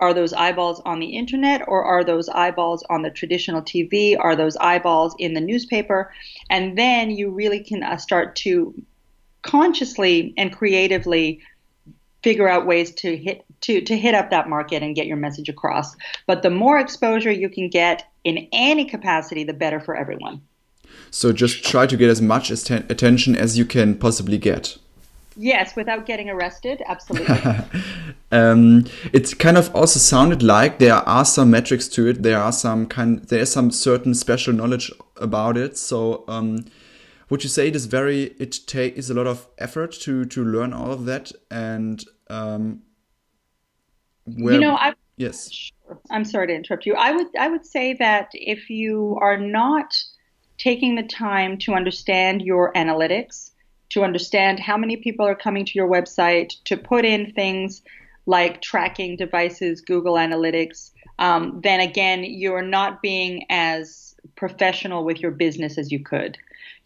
are 0.00 0.12
those 0.12 0.32
eyeballs 0.32 0.80
on 0.84 1.00
the 1.00 1.16
internet 1.16 1.62
or 1.66 1.84
are 1.84 2.04
those 2.04 2.28
eyeballs 2.28 2.84
on 2.90 3.02
the 3.02 3.10
traditional 3.10 3.62
TV? 3.62 4.16
Are 4.18 4.36
those 4.36 4.56
eyeballs 4.56 5.14
in 5.18 5.34
the 5.34 5.40
newspaper? 5.40 6.12
And 6.50 6.76
then 6.76 7.10
you 7.10 7.30
really 7.30 7.62
can 7.62 7.82
uh, 7.82 7.96
start 7.96 8.36
to 8.36 8.74
consciously 9.42 10.34
and 10.36 10.52
creatively 10.52 11.40
figure 12.22 12.48
out 12.48 12.66
ways 12.66 12.92
to 12.92 13.16
hit 13.16 13.44
to 13.60 13.80
to 13.80 13.96
hit 13.96 14.14
up 14.14 14.30
that 14.30 14.48
market 14.48 14.82
and 14.82 14.94
get 14.94 15.06
your 15.06 15.16
message 15.16 15.48
across. 15.48 15.96
But 16.26 16.42
the 16.42 16.50
more 16.50 16.78
exposure 16.78 17.30
you 17.30 17.48
can 17.48 17.70
get 17.70 18.04
in 18.24 18.48
any 18.52 18.84
capacity, 18.84 19.44
the 19.44 19.54
better 19.54 19.80
for 19.80 19.96
everyone. 19.96 20.42
So 21.10 21.32
just 21.32 21.64
try 21.64 21.86
to 21.86 21.96
get 21.96 22.10
as 22.10 22.20
much 22.20 22.50
attention 22.50 23.36
as 23.36 23.56
you 23.56 23.64
can 23.64 23.96
possibly 23.96 24.38
get. 24.38 24.76
Yes, 25.36 25.76
without 25.76 26.06
getting 26.06 26.30
arrested, 26.30 26.82
absolutely. 26.86 27.36
um, 28.32 28.84
it 29.12 29.38
kind 29.38 29.58
of 29.58 29.74
also 29.74 29.98
sounded 29.98 30.42
like 30.42 30.78
there 30.78 30.94
are 30.94 31.24
some 31.24 31.50
metrics 31.50 31.88
to 31.88 32.08
it. 32.08 32.22
There 32.22 32.38
are 32.38 32.52
some 32.52 32.86
kind. 32.86 33.22
There 33.24 33.40
is 33.40 33.52
some 33.52 33.70
certain 33.70 34.14
special 34.14 34.54
knowledge 34.54 34.90
about 35.16 35.58
it. 35.58 35.76
So, 35.76 36.24
um, 36.26 36.64
would 37.28 37.42
you 37.42 37.50
say 37.50 37.68
it 37.68 37.76
is 37.76 37.86
very? 37.86 38.34
It 38.38 38.60
take 38.66 38.96
is 38.96 39.10
a 39.10 39.14
lot 39.14 39.26
of 39.26 39.46
effort 39.58 39.92
to 40.02 40.24
to 40.24 40.44
learn 40.44 40.72
all 40.72 40.90
of 40.90 41.04
that 41.04 41.32
and. 41.50 42.02
Um, 42.28 42.82
where, 44.24 44.54
you 44.54 44.60
know, 44.60 44.74
I 44.74 44.94
yes. 45.16 45.52
Sure. 45.52 46.00
I'm 46.10 46.24
sorry 46.24 46.48
to 46.48 46.54
interrupt 46.54 46.86
you. 46.86 46.94
I 46.94 47.12
would 47.12 47.28
I 47.38 47.48
would 47.48 47.64
say 47.64 47.92
that 47.94 48.30
if 48.32 48.70
you 48.70 49.16
are 49.20 49.36
not 49.36 49.94
taking 50.58 50.94
the 50.94 51.02
time 51.02 51.58
to 51.58 51.74
understand 51.74 52.42
your 52.42 52.72
analytics 52.72 53.45
to 53.90 54.04
understand 54.04 54.60
how 54.60 54.76
many 54.76 54.96
people 54.96 55.26
are 55.26 55.34
coming 55.34 55.64
to 55.64 55.72
your 55.74 55.88
website, 55.88 56.52
to 56.64 56.76
put 56.76 57.04
in 57.04 57.32
things 57.32 57.82
like 58.26 58.60
tracking 58.60 59.16
devices, 59.16 59.80
Google 59.80 60.14
Analytics, 60.14 60.90
um, 61.18 61.60
then 61.62 61.80
again, 61.80 62.24
you're 62.24 62.62
not 62.62 63.00
being 63.02 63.46
as 63.48 64.14
professional 64.34 65.04
with 65.04 65.20
your 65.20 65.30
business 65.30 65.78
as 65.78 65.90
you 65.90 66.00
could. 66.00 66.36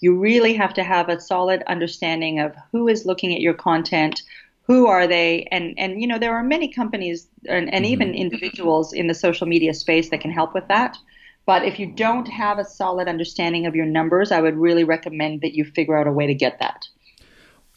You 0.01 0.19
really 0.19 0.55
have 0.55 0.75
to 0.75 0.85
have 0.85 1.09
a 1.09 1.21
solid 1.21 1.63
understanding 1.67 2.39
of 2.41 2.55
who 2.73 2.89
is 2.89 3.07
looking 3.07 3.35
at 3.35 3.41
your 3.41 3.55
content, 3.55 4.23
who 4.63 4.87
are 4.87 5.07
they, 5.07 5.49
and 5.51 5.75
and 5.79 6.01
you 6.01 6.07
know 6.07 6.19
there 6.19 6.35
are 6.35 6.45
many 6.45 6.69
companies 6.69 7.27
and, 7.49 7.73
and 7.73 7.85
even 7.85 8.09
mm-hmm. 8.09 8.23
individuals 8.23 8.93
in 8.93 9.09
the 9.09 9.15
social 9.15 9.47
media 9.47 9.75
space 9.75 10.11
that 10.11 10.21
can 10.21 10.31
help 10.31 10.55
with 10.55 10.69
that. 10.69 10.97
But 11.47 11.65
if 11.65 11.79
you 11.79 11.87
don't 11.87 12.29
have 12.29 12.59
a 12.59 12.65
solid 12.65 13.09
understanding 13.09 13.67
of 13.67 13.75
your 13.75 13.87
numbers, 13.87 14.31
I 14.31 14.41
would 14.41 14.57
really 14.57 14.85
recommend 14.85 15.41
that 15.41 15.55
you 15.55 15.65
figure 15.65 15.97
out 15.97 16.07
a 16.07 16.13
way 16.13 16.27
to 16.27 16.35
get 16.35 16.59
that. 16.61 16.87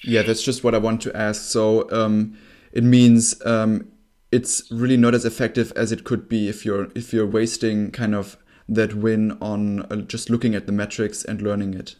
Yeah, 0.03 0.21
that's 0.21 0.43
just 0.43 0.63
what 0.63 0.75
I 0.75 0.79
want 0.79 1.01
to 1.03 1.15
ask. 1.15 1.41
So 1.43 1.89
um, 1.91 2.37
it 2.71 2.83
means 2.83 3.43
um, 3.45 3.87
it's 4.31 4.69
really 4.71 4.97
not 4.97 5.15
as 5.15 5.25
effective 5.25 5.71
as 5.75 5.91
it 5.91 6.03
could 6.03 6.27
be 6.27 6.49
if 6.49 6.65
you're 6.65 6.89
if 6.95 7.13
you're 7.13 7.27
wasting 7.27 7.91
kind 7.91 8.13
of 8.13 8.37
that 8.67 8.93
win 8.95 9.37
on 9.41 9.81
uh, 9.83 9.97
just 9.97 10.29
looking 10.29 10.55
at 10.55 10.65
the 10.65 10.71
metrics 10.71 11.23
and 11.23 11.41
learning 11.41 11.73
it. 11.73 11.95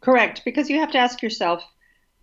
Correct, 0.00 0.42
because 0.44 0.70
you 0.70 0.78
have 0.80 0.90
to 0.92 0.98
ask 0.98 1.22
yourself, 1.22 1.62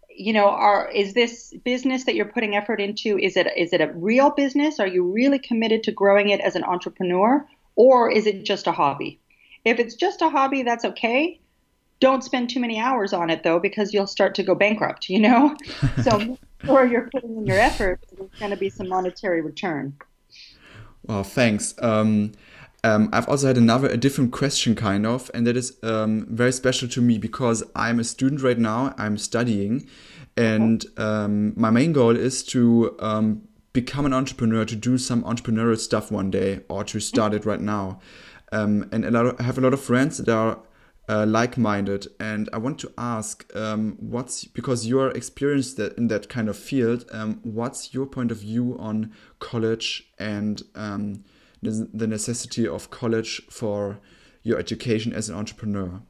you 0.10 0.34
know, 0.34 0.48
are 0.48 0.90
is 0.92 1.14
this 1.14 1.54
business 1.64 2.06
that 2.06 2.16
you're 2.16 2.26
putting 2.26 2.56
effort 2.56 2.82
into 2.82 3.18
is 3.20 3.38
it 3.38 3.48
is 3.56 3.74
it 3.74 3.82
a 3.82 3.92
real 3.94 4.32
business? 4.32 4.80
Are 4.80 4.88
you 4.88 5.04
really 5.04 5.40
committed 5.40 5.84
to 5.84 5.92
growing 5.92 6.30
it 6.30 6.40
as 6.40 6.56
an 6.56 6.64
entrepreneur? 6.64 7.46
Or 7.78 8.12
is 8.12 8.26
it 8.26 8.44
just 8.44 8.68
a 8.68 8.74
hobby? 8.74 9.22
If 9.64 9.80
it's 9.80 9.96
just 9.96 10.22
a 10.22 10.30
hobby, 10.30 10.64
that's 10.64 10.84
okay. 10.84 11.40
Don't 12.00 12.24
spend 12.24 12.50
too 12.50 12.60
many 12.60 12.80
hours 12.80 13.14
on 13.14 13.30
it 13.30 13.44
though, 13.44 13.60
because 13.60 13.94
you'll 13.94 14.08
start 14.08 14.36
to 14.36 14.44
go 14.44 14.54
bankrupt, 14.54 15.10
you 15.10 15.20
know? 15.20 15.56
so, 16.04 16.38
or 16.68 16.86
you're 16.86 17.10
putting 17.14 17.38
in 17.38 17.46
your 17.46 17.60
effort, 17.60 18.04
there's 18.12 18.30
going 18.40 18.52
to 18.52 18.58
be 18.58 18.70
some 18.70 18.90
monetary 18.90 19.42
return. 19.42 19.96
Well, 21.04 21.24
thanks. 21.24 21.74
Um, 21.82 22.34
um, 22.84 23.10
I've 23.14 23.28
also 23.28 23.48
had 23.48 23.58
another, 23.58 23.88
a 23.88 23.98
different 23.98 24.32
question, 24.32 24.76
kind 24.76 25.06
of, 25.06 25.32
and 25.34 25.48
that 25.48 25.58
is 25.58 25.78
um, 25.84 26.28
very 26.30 26.52
special 26.52 26.88
to 26.90 27.02
me 27.02 27.18
because 27.18 27.64
I'm 27.76 28.00
a 28.00 28.04
student 28.04 28.42
right 28.42 28.58
now. 28.58 28.94
I'm 28.98 29.18
studying, 29.18 29.88
and 30.36 30.86
um, 30.98 31.54
my 31.60 31.70
main 31.70 31.94
goal 31.94 32.16
is 32.16 32.44
to 32.44 32.96
um, 33.00 33.48
become 33.74 34.06
an 34.06 34.14
entrepreneur, 34.14 34.66
to 34.66 34.76
do 34.76 34.98
some 34.98 35.24
entrepreneurial 35.24 35.78
stuff 35.78 36.12
one 36.12 36.32
day, 36.32 36.62
or 36.70 36.84
to 36.86 37.00
start 37.00 37.34
it 37.34 37.46
right 37.46 37.62
now. 37.62 38.00
Um, 38.52 38.90
and 38.92 39.06
of, 39.06 39.40
I 39.40 39.44
have 39.44 39.58
a 39.58 39.62
lot 39.62 39.74
of 39.74 39.82
friends 39.82 40.18
that 40.18 40.30
are 40.30 40.60
uh, 41.10 41.26
like-minded, 41.26 42.08
and 42.20 42.50
I 42.52 42.58
want 42.58 42.80
to 42.80 42.92
ask, 42.98 43.46
um, 43.56 43.98
what's 44.00 44.46
because 44.46 44.88
you're 44.88 45.12
experienced 45.12 45.78
that 45.78 45.98
in 45.98 46.08
that 46.08 46.28
kind 46.30 46.50
of 46.50 46.58
field. 46.58 47.06
Um, 47.12 47.40
what's 47.44 47.94
your 47.94 48.06
point 48.06 48.32
of 48.32 48.38
view 48.40 48.76
on 48.80 49.14
college 49.40 50.10
and 50.20 50.62
um, 50.76 51.24
the 51.62 52.08
necessity 52.08 52.68
of 52.68 52.90
college 52.90 53.42
for 53.50 54.00
your 54.44 54.60
education 54.60 55.14
as 55.14 55.30
an 55.30 55.36
entrepreneur? 55.36 56.02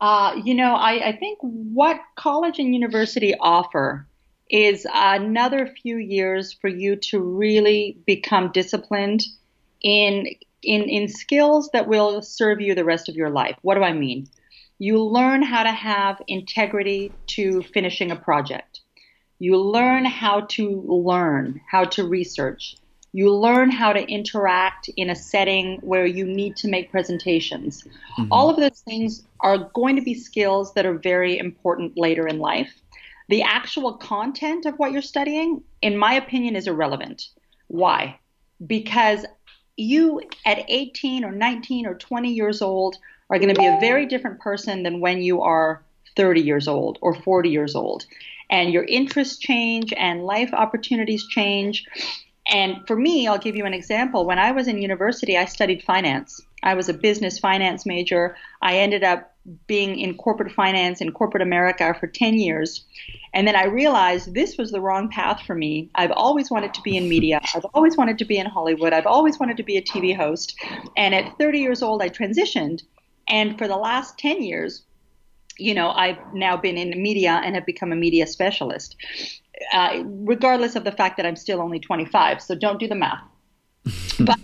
Uh, 0.00 0.34
you 0.44 0.54
know, 0.54 0.74
I, 0.74 1.08
I, 1.08 1.16
think 1.18 1.38
what 1.42 2.00
college 2.16 2.58
and 2.58 2.72
university 2.72 3.34
offer 3.38 4.08
is 4.50 4.86
another 4.92 5.66
few 5.82 5.96
years 5.96 6.52
for 6.52 6.68
you 6.68 6.96
to 6.96 7.20
really 7.20 7.98
become 8.06 8.50
disciplined 8.52 9.22
in 9.80 10.26
in 10.62 10.82
in 10.82 11.08
skills 11.08 11.70
that 11.72 11.88
will 11.88 12.20
serve 12.20 12.60
you 12.60 12.74
the 12.74 12.84
rest 12.84 13.08
of 13.08 13.14
your 13.14 13.30
life. 13.30 13.56
What 13.62 13.76
do 13.76 13.82
I 13.82 13.92
mean? 13.92 14.28
You 14.78 15.02
learn 15.02 15.42
how 15.42 15.62
to 15.62 15.70
have 15.70 16.20
integrity 16.26 17.12
to 17.28 17.62
finishing 17.62 18.10
a 18.10 18.16
project. 18.16 18.80
You 19.38 19.56
learn 19.56 20.04
how 20.04 20.42
to 20.52 20.82
learn, 20.86 21.60
how 21.70 21.84
to 21.84 22.06
research. 22.06 22.76
You 23.12 23.34
learn 23.34 23.70
how 23.70 23.92
to 23.92 24.06
interact 24.06 24.88
in 24.96 25.10
a 25.10 25.16
setting 25.16 25.78
where 25.82 26.06
you 26.06 26.24
need 26.24 26.56
to 26.56 26.68
make 26.68 26.90
presentations. 26.90 27.82
Mm-hmm. 27.82 28.32
All 28.32 28.50
of 28.50 28.56
those 28.56 28.80
things 28.80 29.24
are 29.40 29.70
going 29.74 29.96
to 29.96 30.02
be 30.02 30.14
skills 30.14 30.74
that 30.74 30.86
are 30.86 30.94
very 30.94 31.38
important 31.38 31.94
later 31.96 32.26
in 32.26 32.38
life. 32.38 32.72
The 33.30 33.42
actual 33.42 33.92
content 33.92 34.66
of 34.66 34.76
what 34.80 34.90
you're 34.90 35.02
studying, 35.02 35.62
in 35.82 35.96
my 35.96 36.14
opinion, 36.14 36.56
is 36.56 36.66
irrelevant. 36.66 37.28
Why? 37.68 38.18
Because 38.66 39.24
you 39.76 40.20
at 40.44 40.64
18 40.66 41.24
or 41.24 41.30
19 41.30 41.86
or 41.86 41.94
20 41.94 42.32
years 42.32 42.60
old 42.60 42.96
are 43.30 43.38
going 43.38 43.54
to 43.54 43.60
be 43.60 43.66
a 43.66 43.78
very 43.80 44.04
different 44.04 44.40
person 44.40 44.82
than 44.82 44.98
when 44.98 45.22
you 45.22 45.42
are 45.42 45.80
30 46.16 46.40
years 46.40 46.66
old 46.66 46.98
or 47.02 47.14
40 47.14 47.48
years 47.50 47.76
old. 47.76 48.04
And 48.50 48.72
your 48.72 48.82
interests 48.82 49.38
change 49.38 49.92
and 49.92 50.24
life 50.24 50.52
opportunities 50.52 51.24
change. 51.28 51.84
And 52.48 52.84
for 52.88 52.96
me, 52.96 53.28
I'll 53.28 53.38
give 53.38 53.54
you 53.54 53.64
an 53.64 53.74
example. 53.74 54.26
When 54.26 54.40
I 54.40 54.50
was 54.50 54.66
in 54.66 54.82
university, 54.82 55.38
I 55.38 55.44
studied 55.44 55.84
finance. 55.84 56.40
I 56.64 56.74
was 56.74 56.88
a 56.88 56.94
business 56.94 57.38
finance 57.38 57.86
major. 57.86 58.36
I 58.60 58.78
ended 58.78 59.04
up 59.04 59.29
being 59.66 59.98
in 59.98 60.16
corporate 60.16 60.52
finance 60.52 61.00
in 61.00 61.12
corporate 61.12 61.42
America 61.42 61.94
for 61.98 62.06
10 62.06 62.34
years. 62.34 62.84
And 63.32 63.48
then 63.48 63.56
I 63.56 63.64
realized 63.64 64.34
this 64.34 64.58
was 64.58 64.70
the 64.70 64.80
wrong 64.80 65.08
path 65.08 65.42
for 65.46 65.54
me. 65.54 65.88
I've 65.94 66.10
always 66.10 66.50
wanted 66.50 66.74
to 66.74 66.82
be 66.82 66.96
in 66.96 67.08
media. 67.08 67.40
I've 67.54 67.64
always 67.72 67.96
wanted 67.96 68.18
to 68.18 68.24
be 68.24 68.38
in 68.38 68.46
Hollywood. 68.46 68.92
I've 68.92 69.06
always 69.06 69.38
wanted 69.38 69.56
to 69.56 69.62
be 69.62 69.76
a 69.76 69.82
TV 69.82 70.14
host. 70.14 70.54
And 70.96 71.14
at 71.14 71.38
30 71.38 71.58
years 71.58 71.82
old, 71.82 72.02
I 72.02 72.10
transitioned. 72.10 72.82
And 73.28 73.56
for 73.56 73.66
the 73.66 73.76
last 73.76 74.18
10 74.18 74.42
years, 74.42 74.82
you 75.56 75.74
know, 75.74 75.90
I've 75.90 76.18
now 76.34 76.56
been 76.56 76.76
in 76.76 77.00
media 77.02 77.40
and 77.44 77.54
have 77.54 77.66
become 77.66 77.92
a 77.92 77.96
media 77.96 78.26
specialist, 78.26 78.96
uh, 79.72 80.02
regardless 80.04 80.74
of 80.74 80.84
the 80.84 80.92
fact 80.92 81.16
that 81.16 81.26
I'm 81.26 81.36
still 81.36 81.60
only 81.60 81.78
25. 81.78 82.42
So 82.42 82.54
don't 82.54 82.80
do 82.80 82.88
the 82.88 82.94
math. 82.94 83.22
but 84.20 84.38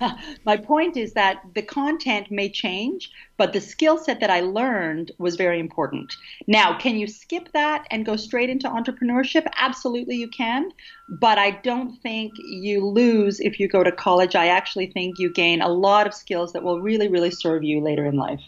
my 0.44 0.56
point 0.56 0.96
is 0.96 1.12
that 1.12 1.42
the 1.54 1.62
content 1.62 2.30
may 2.30 2.48
change, 2.48 3.10
but 3.36 3.52
the 3.52 3.60
skill 3.60 3.98
set 3.98 4.20
that 4.20 4.30
I 4.30 4.40
learned 4.40 5.12
was 5.18 5.36
very 5.36 5.60
important. 5.60 6.14
Now, 6.46 6.78
can 6.78 6.96
you 6.96 7.06
skip 7.06 7.52
that 7.52 7.86
and 7.90 8.06
go 8.06 8.16
straight 8.16 8.50
into 8.50 8.68
entrepreneurship? 8.68 9.46
Absolutely, 9.56 10.16
you 10.16 10.28
can. 10.28 10.70
But 11.08 11.38
I 11.38 11.52
don't 11.62 12.00
think 12.02 12.32
you 12.38 12.84
lose 12.84 13.40
if 13.40 13.60
you 13.60 13.68
go 13.68 13.84
to 13.84 13.92
college. 13.92 14.34
I 14.34 14.48
actually 14.48 14.86
think 14.86 15.18
you 15.18 15.32
gain 15.32 15.62
a 15.62 15.68
lot 15.68 16.06
of 16.06 16.14
skills 16.14 16.52
that 16.52 16.62
will 16.62 16.80
really, 16.80 17.08
really 17.08 17.30
serve 17.30 17.62
you 17.62 17.80
later 17.80 18.06
in 18.06 18.16
life. 18.16 18.40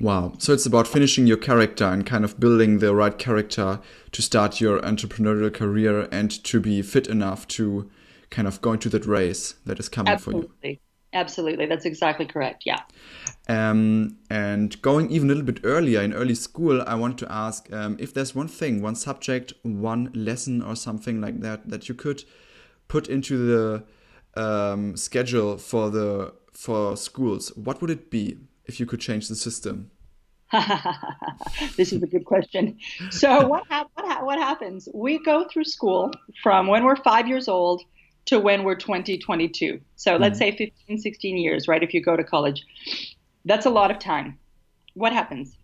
Wow. 0.00 0.34
So 0.38 0.52
it's 0.52 0.66
about 0.66 0.86
finishing 0.86 1.26
your 1.26 1.38
character 1.38 1.84
and 1.84 2.06
kind 2.06 2.24
of 2.24 2.38
building 2.38 2.78
the 2.78 2.94
right 2.94 3.18
character 3.18 3.80
to 4.12 4.22
start 4.22 4.60
your 4.60 4.80
entrepreneurial 4.80 5.52
career 5.52 6.08
and 6.12 6.30
to 6.44 6.60
be 6.60 6.82
fit 6.82 7.08
enough 7.08 7.48
to 7.48 7.90
kind 8.30 8.48
of 8.48 8.60
going 8.60 8.78
to 8.80 8.88
that 8.90 9.06
race 9.06 9.54
that 9.66 9.78
is 9.78 9.88
coming 9.88 10.12
Absolutely. 10.12 10.50
for 10.60 10.66
you. 10.68 10.76
Absolutely, 11.14 11.64
that's 11.64 11.86
exactly 11.86 12.26
correct. 12.26 12.64
Yeah. 12.66 12.80
Um, 13.48 14.18
and 14.28 14.80
going 14.82 15.10
even 15.10 15.30
a 15.30 15.34
little 15.34 15.50
bit 15.50 15.60
earlier 15.64 16.02
in 16.02 16.12
early 16.12 16.34
school, 16.34 16.82
I 16.86 16.96
want 16.96 17.16
to 17.18 17.32
ask 17.32 17.72
um, 17.72 17.96
if 17.98 18.12
there's 18.12 18.34
one 18.34 18.48
thing, 18.48 18.82
one 18.82 18.94
subject, 18.94 19.54
one 19.62 20.10
lesson, 20.14 20.60
or 20.60 20.76
something 20.76 21.20
like 21.20 21.40
that 21.40 21.70
that 21.70 21.88
you 21.88 21.94
could 21.94 22.24
put 22.88 23.08
into 23.08 23.38
the 23.38 23.84
um, 24.34 24.96
schedule 24.96 25.56
for 25.56 25.88
the 25.88 26.34
for 26.52 26.94
schools. 26.96 27.56
What 27.56 27.80
would 27.80 27.90
it 27.90 28.10
be 28.10 28.36
if 28.66 28.78
you 28.78 28.84
could 28.84 29.00
change 29.00 29.28
the 29.28 29.36
system? 29.36 29.90
this 31.76 31.92
is 31.92 32.02
a 32.02 32.06
good 32.06 32.24
question. 32.24 32.78
So 33.10 33.46
what, 33.46 33.64
ha- 33.68 33.86
what, 33.94 34.06
ha- 34.06 34.24
what 34.24 34.38
happens? 34.38 34.88
We 34.94 35.22
go 35.22 35.46
through 35.48 35.64
school 35.64 36.10
from 36.42 36.66
when 36.66 36.84
we're 36.84 36.96
five 36.96 37.28
years 37.28 37.48
old 37.48 37.82
to 38.28 38.38
when 38.38 38.62
we're 38.62 38.76
20, 38.76 39.18
22. 39.18 39.80
So 39.96 40.12
mm-hmm. 40.12 40.22
let's 40.22 40.38
say 40.38 40.56
15, 40.56 40.98
16 40.98 41.38
years, 41.38 41.68
right? 41.68 41.82
If 41.82 41.94
you 41.94 42.02
go 42.02 42.16
to 42.16 42.24
college, 42.24 42.64
that's 43.44 43.66
a 43.66 43.70
lot 43.70 43.90
of 43.90 43.98
time. 43.98 44.38
What 44.94 45.12
happens? 45.12 45.56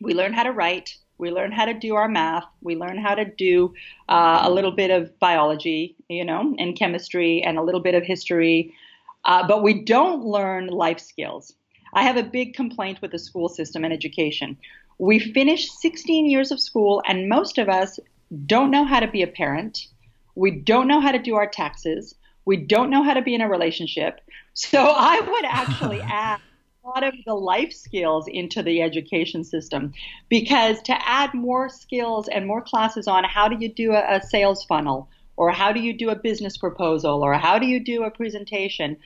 We 0.00 0.14
learn 0.14 0.32
how 0.32 0.44
to 0.44 0.52
write. 0.52 0.96
We 1.18 1.30
learn 1.30 1.52
how 1.52 1.66
to 1.66 1.74
do 1.74 1.96
our 1.96 2.08
math. 2.08 2.44
We 2.62 2.76
learn 2.76 2.96
how 2.96 3.14
to 3.14 3.24
do 3.24 3.74
uh, 4.08 4.40
a 4.42 4.50
little 4.50 4.70
bit 4.70 4.90
of 4.90 5.18
biology, 5.18 5.96
you 6.08 6.24
know, 6.24 6.54
and 6.58 6.78
chemistry 6.78 7.42
and 7.42 7.58
a 7.58 7.62
little 7.62 7.80
bit 7.80 7.94
of 7.94 8.04
history. 8.04 8.72
Uh, 9.24 9.46
but 9.46 9.62
we 9.62 9.84
don't 9.84 10.24
learn 10.24 10.68
life 10.68 10.98
skills. 10.98 11.52
I 11.92 12.04
have 12.04 12.16
a 12.16 12.22
big 12.22 12.54
complaint 12.54 13.02
with 13.02 13.10
the 13.10 13.18
school 13.18 13.48
system 13.48 13.84
and 13.84 13.92
education. 13.92 14.56
We 14.98 15.18
finish 15.18 15.70
16 15.70 16.26
years 16.26 16.50
of 16.50 16.60
school, 16.60 17.02
and 17.06 17.28
most 17.28 17.58
of 17.58 17.68
us 17.68 17.98
don't 18.46 18.70
know 18.70 18.84
how 18.84 19.00
to 19.00 19.08
be 19.08 19.22
a 19.22 19.26
parent. 19.26 19.88
We 20.34 20.50
don't 20.50 20.88
know 20.88 21.00
how 21.00 21.12
to 21.12 21.18
do 21.18 21.34
our 21.34 21.48
taxes. 21.48 22.14
We 22.44 22.56
don't 22.56 22.90
know 22.90 23.02
how 23.02 23.14
to 23.14 23.22
be 23.22 23.34
in 23.34 23.40
a 23.40 23.48
relationship. 23.48 24.20
So 24.54 24.82
I 24.84 25.20
would 25.20 25.44
actually 25.44 26.00
add 26.02 26.40
a 26.84 26.88
lot 26.88 27.04
of 27.04 27.14
the 27.26 27.34
life 27.34 27.72
skills 27.72 28.26
into 28.26 28.62
the 28.62 28.82
education 28.82 29.44
system 29.44 29.92
because 30.28 30.80
to 30.82 31.08
add 31.08 31.34
more 31.34 31.68
skills 31.68 32.28
and 32.28 32.46
more 32.46 32.62
classes 32.62 33.06
on 33.06 33.24
how 33.24 33.48
do 33.48 33.56
you 33.58 33.72
do 33.72 33.92
a, 33.92 34.16
a 34.16 34.22
sales 34.22 34.64
funnel 34.64 35.08
or 35.36 35.50
how 35.50 35.72
do 35.72 35.80
you 35.80 35.92
do 35.92 36.10
a 36.10 36.16
business 36.16 36.56
proposal 36.56 37.22
or 37.22 37.34
how 37.34 37.58
do 37.58 37.66
you 37.66 37.80
do 37.80 38.04
a 38.04 38.10
presentation 38.10 38.96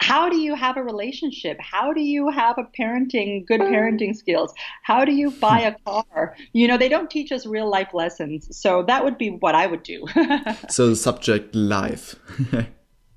how 0.00 0.30
do 0.30 0.38
you 0.38 0.54
have 0.54 0.78
a 0.78 0.82
relationship? 0.82 1.58
How 1.60 1.92
do 1.92 2.00
you 2.00 2.30
have 2.30 2.56
a 2.56 2.64
parenting, 2.64 3.46
good 3.46 3.60
parenting 3.60 4.16
skills? 4.16 4.52
How 4.82 5.04
do 5.04 5.12
you 5.12 5.30
buy 5.30 5.60
a 5.60 5.76
car? 5.84 6.34
You 6.52 6.68
know, 6.68 6.78
they 6.78 6.88
don't 6.88 7.10
teach 7.10 7.30
us 7.30 7.44
real 7.44 7.68
life 7.68 7.92
lessons. 7.92 8.48
So 8.56 8.82
that 8.84 9.04
would 9.04 9.18
be 9.18 9.28
what 9.28 9.54
I 9.54 9.66
would 9.66 9.82
do. 9.82 10.06
so 10.70 10.94
subject 10.94 11.54
life. 11.54 12.16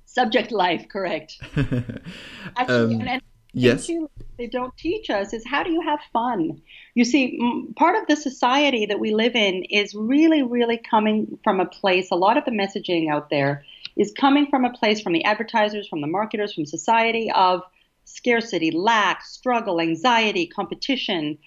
subject 0.04 0.52
life, 0.52 0.86
correct. 0.90 1.38
Actually, 1.56 2.94
um, 2.94 3.00
and, 3.00 3.08
and 3.08 3.22
yes. 3.54 3.90
they 4.36 4.46
don't 4.46 4.76
teach 4.76 5.08
us 5.08 5.32
is 5.32 5.42
how 5.46 5.62
do 5.62 5.72
you 5.72 5.80
have 5.80 6.00
fun? 6.12 6.60
You 6.94 7.06
see, 7.06 7.40
part 7.76 7.96
of 7.96 8.06
the 8.08 8.16
society 8.16 8.84
that 8.86 9.00
we 9.00 9.14
live 9.14 9.34
in 9.34 9.64
is 9.70 9.94
really, 9.94 10.42
really 10.42 10.78
coming 10.78 11.38
from 11.42 11.60
a 11.60 11.66
place, 11.66 12.08
a 12.12 12.16
lot 12.16 12.36
of 12.36 12.44
the 12.44 12.50
messaging 12.50 13.10
out 13.10 13.30
there 13.30 13.64
is 13.96 14.12
coming 14.12 14.46
from 14.48 14.64
a 14.64 14.72
place 14.72 15.00
from 15.00 15.12
the 15.12 15.24
advertisers, 15.24 15.88
from 15.88 16.00
the 16.00 16.06
marketers, 16.06 16.54
from 16.54 16.66
society 16.66 17.30
of 17.30 17.62
scarcity, 18.04 18.70
lack, 18.70 19.24
struggle, 19.24 19.80
anxiety, 19.80 20.46
competition. 20.46 21.38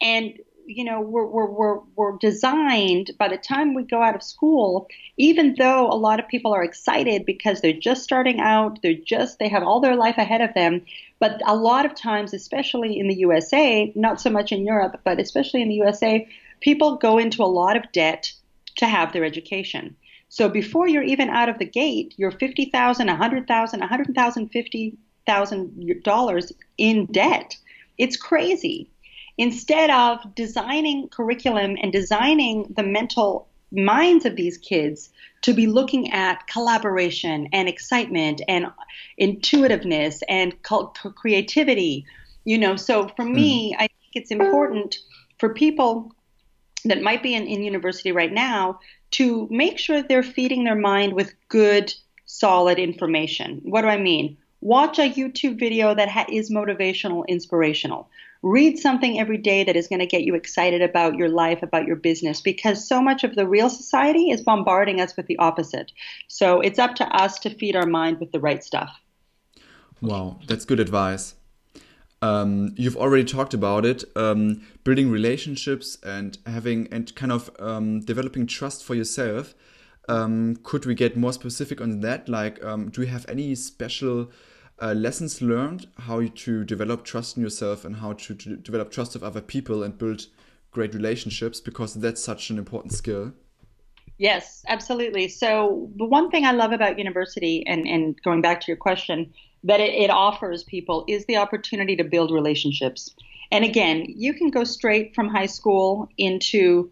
And 0.00 0.38
you 0.68 0.84
know 0.84 1.00
we're, 1.00 1.24
we're, 1.24 1.50
we're, 1.50 1.78
we're 1.96 2.18
designed 2.18 3.10
by 3.18 3.26
the 3.26 3.38
time 3.38 3.74
we 3.74 3.82
go 3.82 4.02
out 4.02 4.14
of 4.14 4.22
school 4.22 4.86
even 5.16 5.54
though 5.58 5.88
a 5.88 5.96
lot 5.96 6.20
of 6.20 6.28
people 6.28 6.52
are 6.52 6.62
excited 6.62 7.24
because 7.24 7.60
they're 7.60 7.72
just 7.72 8.04
starting 8.04 8.38
out 8.38 8.78
they're 8.82 8.92
just 8.92 9.38
they 9.38 9.48
have 9.48 9.62
all 9.62 9.80
their 9.80 9.96
life 9.96 10.18
ahead 10.18 10.42
of 10.42 10.52
them 10.52 10.84
but 11.18 11.40
a 11.46 11.56
lot 11.56 11.86
of 11.86 11.94
times 11.94 12.34
especially 12.34 12.98
in 12.98 13.08
the 13.08 13.14
usa 13.14 13.90
not 13.96 14.20
so 14.20 14.28
much 14.28 14.52
in 14.52 14.66
europe 14.66 15.00
but 15.04 15.18
especially 15.18 15.62
in 15.62 15.68
the 15.68 15.76
usa 15.76 16.28
people 16.60 16.96
go 16.96 17.16
into 17.16 17.42
a 17.42 17.46
lot 17.46 17.76
of 17.76 17.90
debt 17.92 18.30
to 18.76 18.86
have 18.86 19.12
their 19.12 19.24
education 19.24 19.96
so 20.28 20.48
before 20.48 20.86
you're 20.86 21.02
even 21.02 21.30
out 21.30 21.48
of 21.48 21.58
the 21.58 21.64
gate, 21.64 22.14
you're 22.16 22.30
fifty 22.30 22.66
thousand, 22.66 23.08
a 23.08 23.16
hundred 23.16 23.48
thousand, 23.48 23.82
a 23.82 23.86
hundred 23.86 24.14
thousand, 24.14 24.48
fifty 24.48 24.96
thousand 25.26 26.02
dollars 26.02 26.52
in 26.76 27.06
debt. 27.06 27.56
It's 27.96 28.16
crazy. 28.16 28.90
Instead 29.38 29.90
of 29.90 30.34
designing 30.34 31.08
curriculum 31.08 31.76
and 31.80 31.92
designing 31.92 32.72
the 32.76 32.82
mental 32.82 33.48
minds 33.70 34.24
of 34.24 34.36
these 34.36 34.58
kids 34.58 35.10
to 35.42 35.54
be 35.54 35.66
looking 35.66 36.12
at 36.12 36.46
collaboration 36.48 37.48
and 37.52 37.68
excitement 37.68 38.42
and 38.48 38.66
intuitiveness 39.16 40.22
and 40.28 40.54
creativity, 40.62 42.04
you 42.44 42.58
know. 42.58 42.76
So 42.76 43.08
for 43.16 43.24
me, 43.24 43.72
mm. 43.72 43.76
I 43.76 43.86
think 43.86 44.12
it's 44.14 44.30
important 44.30 44.98
for 45.38 45.54
people 45.54 46.12
that 46.84 47.02
might 47.02 47.22
be 47.22 47.34
in, 47.34 47.46
in 47.46 47.62
university 47.62 48.12
right 48.12 48.32
now 48.32 48.80
to 49.12 49.48
make 49.50 49.78
sure 49.78 50.02
they're 50.02 50.22
feeding 50.22 50.64
their 50.64 50.74
mind 50.74 51.14
with 51.14 51.34
good, 51.48 51.92
solid 52.26 52.78
information. 52.78 53.60
What 53.64 53.82
do 53.82 53.88
I 53.88 53.98
mean? 53.98 54.36
Watch 54.60 54.98
a 54.98 55.10
YouTube 55.10 55.58
video 55.58 55.94
that 55.94 56.08
ha- 56.08 56.26
is 56.28 56.50
motivational, 56.50 57.26
inspirational. 57.28 58.08
Read 58.42 58.78
something 58.78 59.18
every 59.18 59.38
day 59.38 59.64
that 59.64 59.76
is 59.76 59.88
going 59.88 60.00
to 60.00 60.06
get 60.06 60.22
you 60.22 60.34
excited 60.34 60.82
about 60.82 61.16
your 61.16 61.28
life, 61.28 61.62
about 61.62 61.86
your 61.86 61.96
business, 61.96 62.40
because 62.40 62.86
so 62.86 63.00
much 63.00 63.24
of 63.24 63.34
the 63.34 63.46
real 63.46 63.70
society 63.70 64.30
is 64.30 64.42
bombarding 64.42 65.00
us 65.00 65.16
with 65.16 65.26
the 65.26 65.38
opposite. 65.38 65.92
So 66.28 66.60
it's 66.60 66.78
up 66.78 66.94
to 66.96 67.06
us 67.06 67.38
to 67.40 67.50
feed 67.50 67.76
our 67.76 67.86
mind 67.86 68.20
with 68.20 68.32
the 68.32 68.40
right 68.40 68.62
stuff. 68.62 68.90
Wow, 70.00 70.38
that's 70.46 70.64
good 70.64 70.80
advice. 70.80 71.34
Um, 72.20 72.74
you've 72.76 72.96
already 72.96 73.24
talked 73.24 73.54
about 73.54 73.84
it 73.84 74.04
um, 74.16 74.66
building 74.82 75.10
relationships 75.10 75.98
and 76.02 76.36
having 76.46 76.88
and 76.92 77.14
kind 77.14 77.30
of 77.30 77.50
um, 77.60 78.00
developing 78.00 78.46
trust 78.46 78.84
for 78.84 78.94
yourself. 78.94 79.54
Um, 80.08 80.56
could 80.62 80.84
we 80.86 80.94
get 80.94 81.16
more 81.16 81.32
specific 81.32 81.80
on 81.80 82.00
that? 82.00 82.28
Like 82.28 82.62
um, 82.64 82.90
do 82.90 83.02
you 83.02 83.06
have 83.08 83.24
any 83.28 83.54
special 83.54 84.30
uh, 84.80 84.94
lessons 84.94 85.40
learned 85.42 85.86
how 85.98 86.26
to 86.26 86.64
develop 86.64 87.04
trust 87.04 87.36
in 87.36 87.42
yourself 87.42 87.84
and 87.84 87.96
how 87.96 88.14
to, 88.14 88.34
to 88.34 88.56
develop 88.56 88.90
trust 88.90 89.14
of 89.14 89.22
other 89.22 89.40
people 89.40 89.82
and 89.82 89.96
build 89.96 90.26
great 90.72 90.94
relationships? 90.94 91.60
Because 91.60 91.94
that's 91.94 92.22
such 92.22 92.50
an 92.50 92.58
important 92.58 92.94
skill. 92.94 93.32
Yes, 94.18 94.64
absolutely. 94.66 95.28
So 95.28 95.88
the 95.96 96.04
one 96.04 96.30
thing 96.30 96.44
I 96.44 96.50
love 96.50 96.72
about 96.72 96.98
university, 96.98 97.64
and, 97.66 97.86
and 97.86 98.20
going 98.22 98.42
back 98.42 98.60
to 98.62 98.66
your 98.66 98.76
question, 98.76 99.32
that 99.64 99.80
it, 99.80 99.94
it 99.94 100.10
offers 100.10 100.64
people 100.64 101.04
is 101.08 101.24
the 101.26 101.36
opportunity 101.36 101.96
to 101.96 102.04
build 102.04 102.30
relationships. 102.30 103.14
And 103.50 103.64
again, 103.64 104.06
you 104.08 104.34
can 104.34 104.50
go 104.50 104.64
straight 104.64 105.14
from 105.14 105.28
high 105.28 105.46
school 105.46 106.08
into 106.18 106.90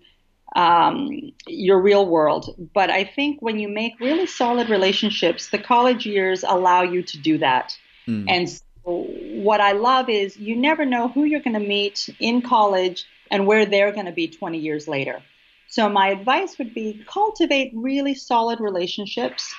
um, 0.55 1.33
your 1.47 1.81
real 1.81 2.07
world. 2.07 2.55
But 2.75 2.91
I 2.91 3.05
think 3.05 3.43
when 3.43 3.59
you 3.59 3.69
make 3.69 4.01
really 4.01 4.27
solid 4.27 4.71
relationships, 4.71 5.51
the 5.51 5.59
college 5.59 6.07
years 6.07 6.45
allow 6.45 6.83
you 6.83 7.03
to 7.03 7.19
do 7.19 7.39
that. 7.39 7.77
Mm. 8.09 8.25
And 8.29 8.49
so 8.49 8.63
what 8.85 9.61
I 9.61 9.73
love 9.73 10.09
is 10.09 10.37
you 10.37 10.57
never 10.57 10.87
know 10.87 11.09
who 11.09 11.25
you're 11.25 11.41
going 11.41 11.61
to 11.61 11.69
meet 11.69 12.09
in 12.21 12.41
college 12.41 13.05
and 13.31 13.47
where 13.47 13.67
they're 13.67 13.93
going 13.93 14.07
to 14.07 14.13
be 14.13 14.29
20 14.29 14.59
years 14.59 14.89
later. 14.89 15.23
So 15.69 15.89
my 15.89 16.09
advice 16.09 16.57
would 16.59 16.73
be 16.73 17.05
cultivate 17.07 17.73
really 17.75 18.15
solid 18.15 18.61
relationships 18.61 19.55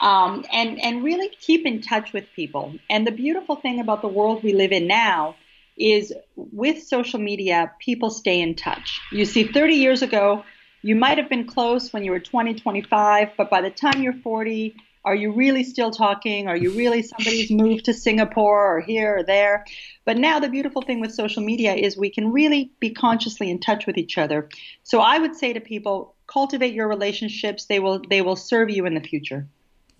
um, 0.00 0.44
and 0.52 0.80
and 0.80 1.02
really 1.02 1.28
keep 1.40 1.66
in 1.66 1.80
touch 1.80 2.12
with 2.12 2.24
people. 2.34 2.74
And 2.88 3.06
the 3.06 3.12
beautiful 3.12 3.56
thing 3.56 3.80
about 3.80 4.02
the 4.02 4.08
world 4.08 4.42
we 4.42 4.52
live 4.52 4.72
in 4.72 4.86
now 4.86 5.36
is 5.76 6.12
with 6.36 6.82
social 6.82 7.20
media, 7.20 7.72
people 7.78 8.10
stay 8.10 8.40
in 8.40 8.54
touch. 8.54 9.00
You 9.12 9.24
see, 9.24 9.44
30 9.44 9.74
years 9.74 10.02
ago, 10.02 10.44
you 10.82 10.96
might 10.96 11.18
have 11.18 11.28
been 11.28 11.46
close 11.46 11.92
when 11.92 12.04
you 12.04 12.10
were 12.10 12.20
20, 12.20 12.54
25, 12.54 13.30
but 13.36 13.50
by 13.50 13.60
the 13.60 13.70
time 13.70 14.02
you're 14.02 14.12
40, 14.12 14.76
are 15.04 15.14
you 15.14 15.32
really 15.32 15.64
still 15.64 15.90
talking? 15.90 16.48
Are 16.48 16.56
you 16.56 16.72
really 16.72 17.02
somebody's 17.02 17.50
moved 17.50 17.86
to 17.86 17.94
Singapore 17.94 18.76
or 18.76 18.80
here 18.80 19.18
or 19.18 19.22
there? 19.22 19.64
But 20.04 20.18
now 20.18 20.38
the 20.38 20.48
beautiful 20.48 20.82
thing 20.82 21.00
with 21.00 21.14
social 21.14 21.42
media 21.42 21.74
is 21.74 21.96
we 21.96 22.10
can 22.10 22.32
really 22.32 22.72
be 22.80 22.90
consciously 22.90 23.50
in 23.50 23.60
touch 23.60 23.86
with 23.86 23.96
each 23.96 24.18
other. 24.18 24.48
So 24.82 25.00
I 25.00 25.18
would 25.18 25.36
say 25.36 25.52
to 25.52 25.60
people, 25.60 26.14
cultivate 26.26 26.74
your 26.74 26.88
relationships. 26.88 27.66
They 27.66 27.80
will 27.80 28.02
they 28.10 28.22
will 28.22 28.36
serve 28.36 28.70
you 28.70 28.84
in 28.86 28.94
the 28.94 29.00
future. 29.00 29.46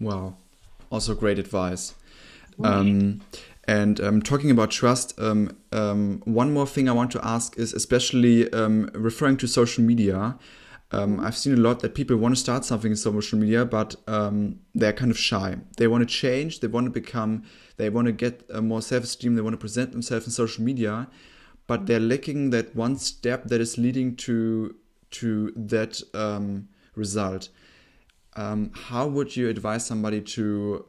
Wow. 0.01 0.37
Also 0.91 1.15
great 1.15 1.39
advice. 1.39 1.95
Um, 2.63 3.21
and 3.67 4.01
um, 4.01 4.23
talking 4.23 4.51
about 4.51 4.71
trust, 4.71 5.19
um, 5.21 5.57
um, 5.73 6.23
one 6.25 6.53
more 6.53 6.67
thing 6.67 6.89
I 6.89 6.93
want 6.93 7.11
to 7.13 7.25
ask 7.25 7.57
is 7.59 7.73
especially 7.73 8.53
um, 8.53 8.91
referring 8.95 9.37
to 9.39 9.47
social 9.47 9.85
media. 9.85 10.37
Um, 10.91 11.21
I've 11.21 11.37
seen 11.37 11.53
a 11.53 11.59
lot 11.59 11.81
that 11.81 11.95
people 11.95 12.17
want 12.17 12.35
to 12.35 12.41
start 12.41 12.65
something 12.65 12.91
in 12.91 12.97
social 12.97 13.39
media, 13.39 13.67
but 13.67 13.97
they're 14.75 14.95
kind 14.95 15.11
of 15.11 15.19
shy. 15.19 15.57
They 15.77 15.87
want 15.87 16.09
to 16.09 16.13
change, 16.13 16.61
they 16.61 16.67
want 16.67 16.87
to 16.87 16.91
become, 16.91 17.45
they 17.77 17.91
want 17.91 18.07
to 18.07 18.13
get 18.13 18.51
more 18.63 18.81
self 18.81 19.05
esteem, 19.05 19.35
they 19.35 19.43
want 19.43 19.53
to 19.53 19.59
present 19.59 19.93
themselves 19.93 20.27
in 20.27 20.33
social 20.33 20.65
media, 20.65 21.09
but 21.67 21.87
they're 21.87 22.01
lacking 22.01 22.51
that 22.51 22.75
one 22.75 22.97
step 22.97 23.45
that 23.49 23.61
is 23.61 23.77
leading 23.77 24.17
to 24.17 24.75
to 25.11 25.53
that 25.57 26.01
result 26.95 27.51
um, 28.39 28.71
how 28.73 29.09
would 29.09 29.37
you 29.37 29.49
advise 29.49 29.85
somebody 29.85 30.21
to 30.21 30.87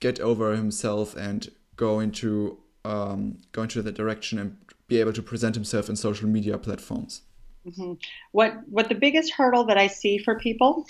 get 0.00 0.20
over 0.20 0.54
himself 0.54 1.16
and 1.16 1.48
go 1.76 1.98
into 1.98 2.58
um, 2.84 3.38
go 3.52 3.62
into 3.62 3.80
that 3.80 3.94
direction 3.94 4.38
and 4.38 4.58
be 4.86 5.00
able 5.00 5.14
to 5.14 5.22
present 5.22 5.54
himself 5.54 5.88
in 5.88 5.96
social 5.96 6.28
media 6.28 6.58
platforms? 6.58 7.22
Mm-hmm. 7.66 7.94
What 8.32 8.52
what 8.68 8.90
the 8.90 8.94
biggest 8.94 9.32
hurdle 9.32 9.64
that 9.64 9.78
I 9.78 9.86
see 9.86 10.18
for 10.18 10.38
people 10.38 10.86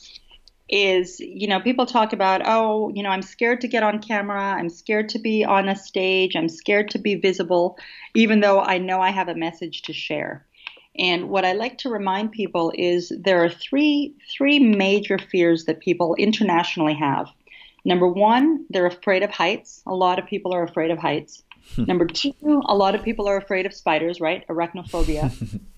is 0.68 1.20
you 1.20 1.46
know 1.46 1.60
people 1.60 1.86
talk 1.86 2.12
about 2.12 2.42
oh 2.44 2.90
you 2.94 3.02
know 3.02 3.10
I'm 3.10 3.22
scared 3.22 3.60
to 3.60 3.68
get 3.68 3.82
on 3.82 4.00
camera 4.00 4.54
I'm 4.58 4.70
scared 4.70 5.10
to 5.10 5.18
be 5.18 5.44
on 5.44 5.68
a 5.68 5.76
stage 5.76 6.34
I'm 6.34 6.48
scared 6.48 6.90
to 6.90 6.98
be 6.98 7.14
visible 7.16 7.76
even 8.14 8.40
though 8.40 8.60
I 8.60 8.78
know 8.78 9.00
I 9.00 9.10
have 9.10 9.28
a 9.28 9.34
message 9.34 9.82
to 9.82 9.92
share 9.92 10.46
and 10.96 11.28
what 11.28 11.44
I 11.44 11.52
like 11.52 11.78
to 11.78 11.88
remind 11.88 12.32
people 12.32 12.72
is 12.74 13.12
there 13.18 13.44
are 13.44 13.50
three 13.50 14.14
three 14.36 14.58
major 14.58 15.18
fears 15.18 15.64
that 15.64 15.80
people 15.80 16.14
internationally 16.16 16.94
have. 16.94 17.28
Number 17.84 18.06
1 18.08 18.66
they're 18.70 18.86
afraid 18.86 19.22
of 19.22 19.30
heights. 19.30 19.82
A 19.86 19.94
lot 19.94 20.18
of 20.18 20.26
people 20.26 20.54
are 20.54 20.62
afraid 20.62 20.90
of 20.90 20.98
heights. 20.98 21.42
Number 21.76 22.06
2 22.06 22.62
a 22.66 22.76
lot 22.76 22.94
of 22.94 23.02
people 23.02 23.28
are 23.28 23.36
afraid 23.36 23.66
of 23.66 23.74
spiders 23.74 24.20
right? 24.20 24.46
Arachnophobia. 24.48 25.32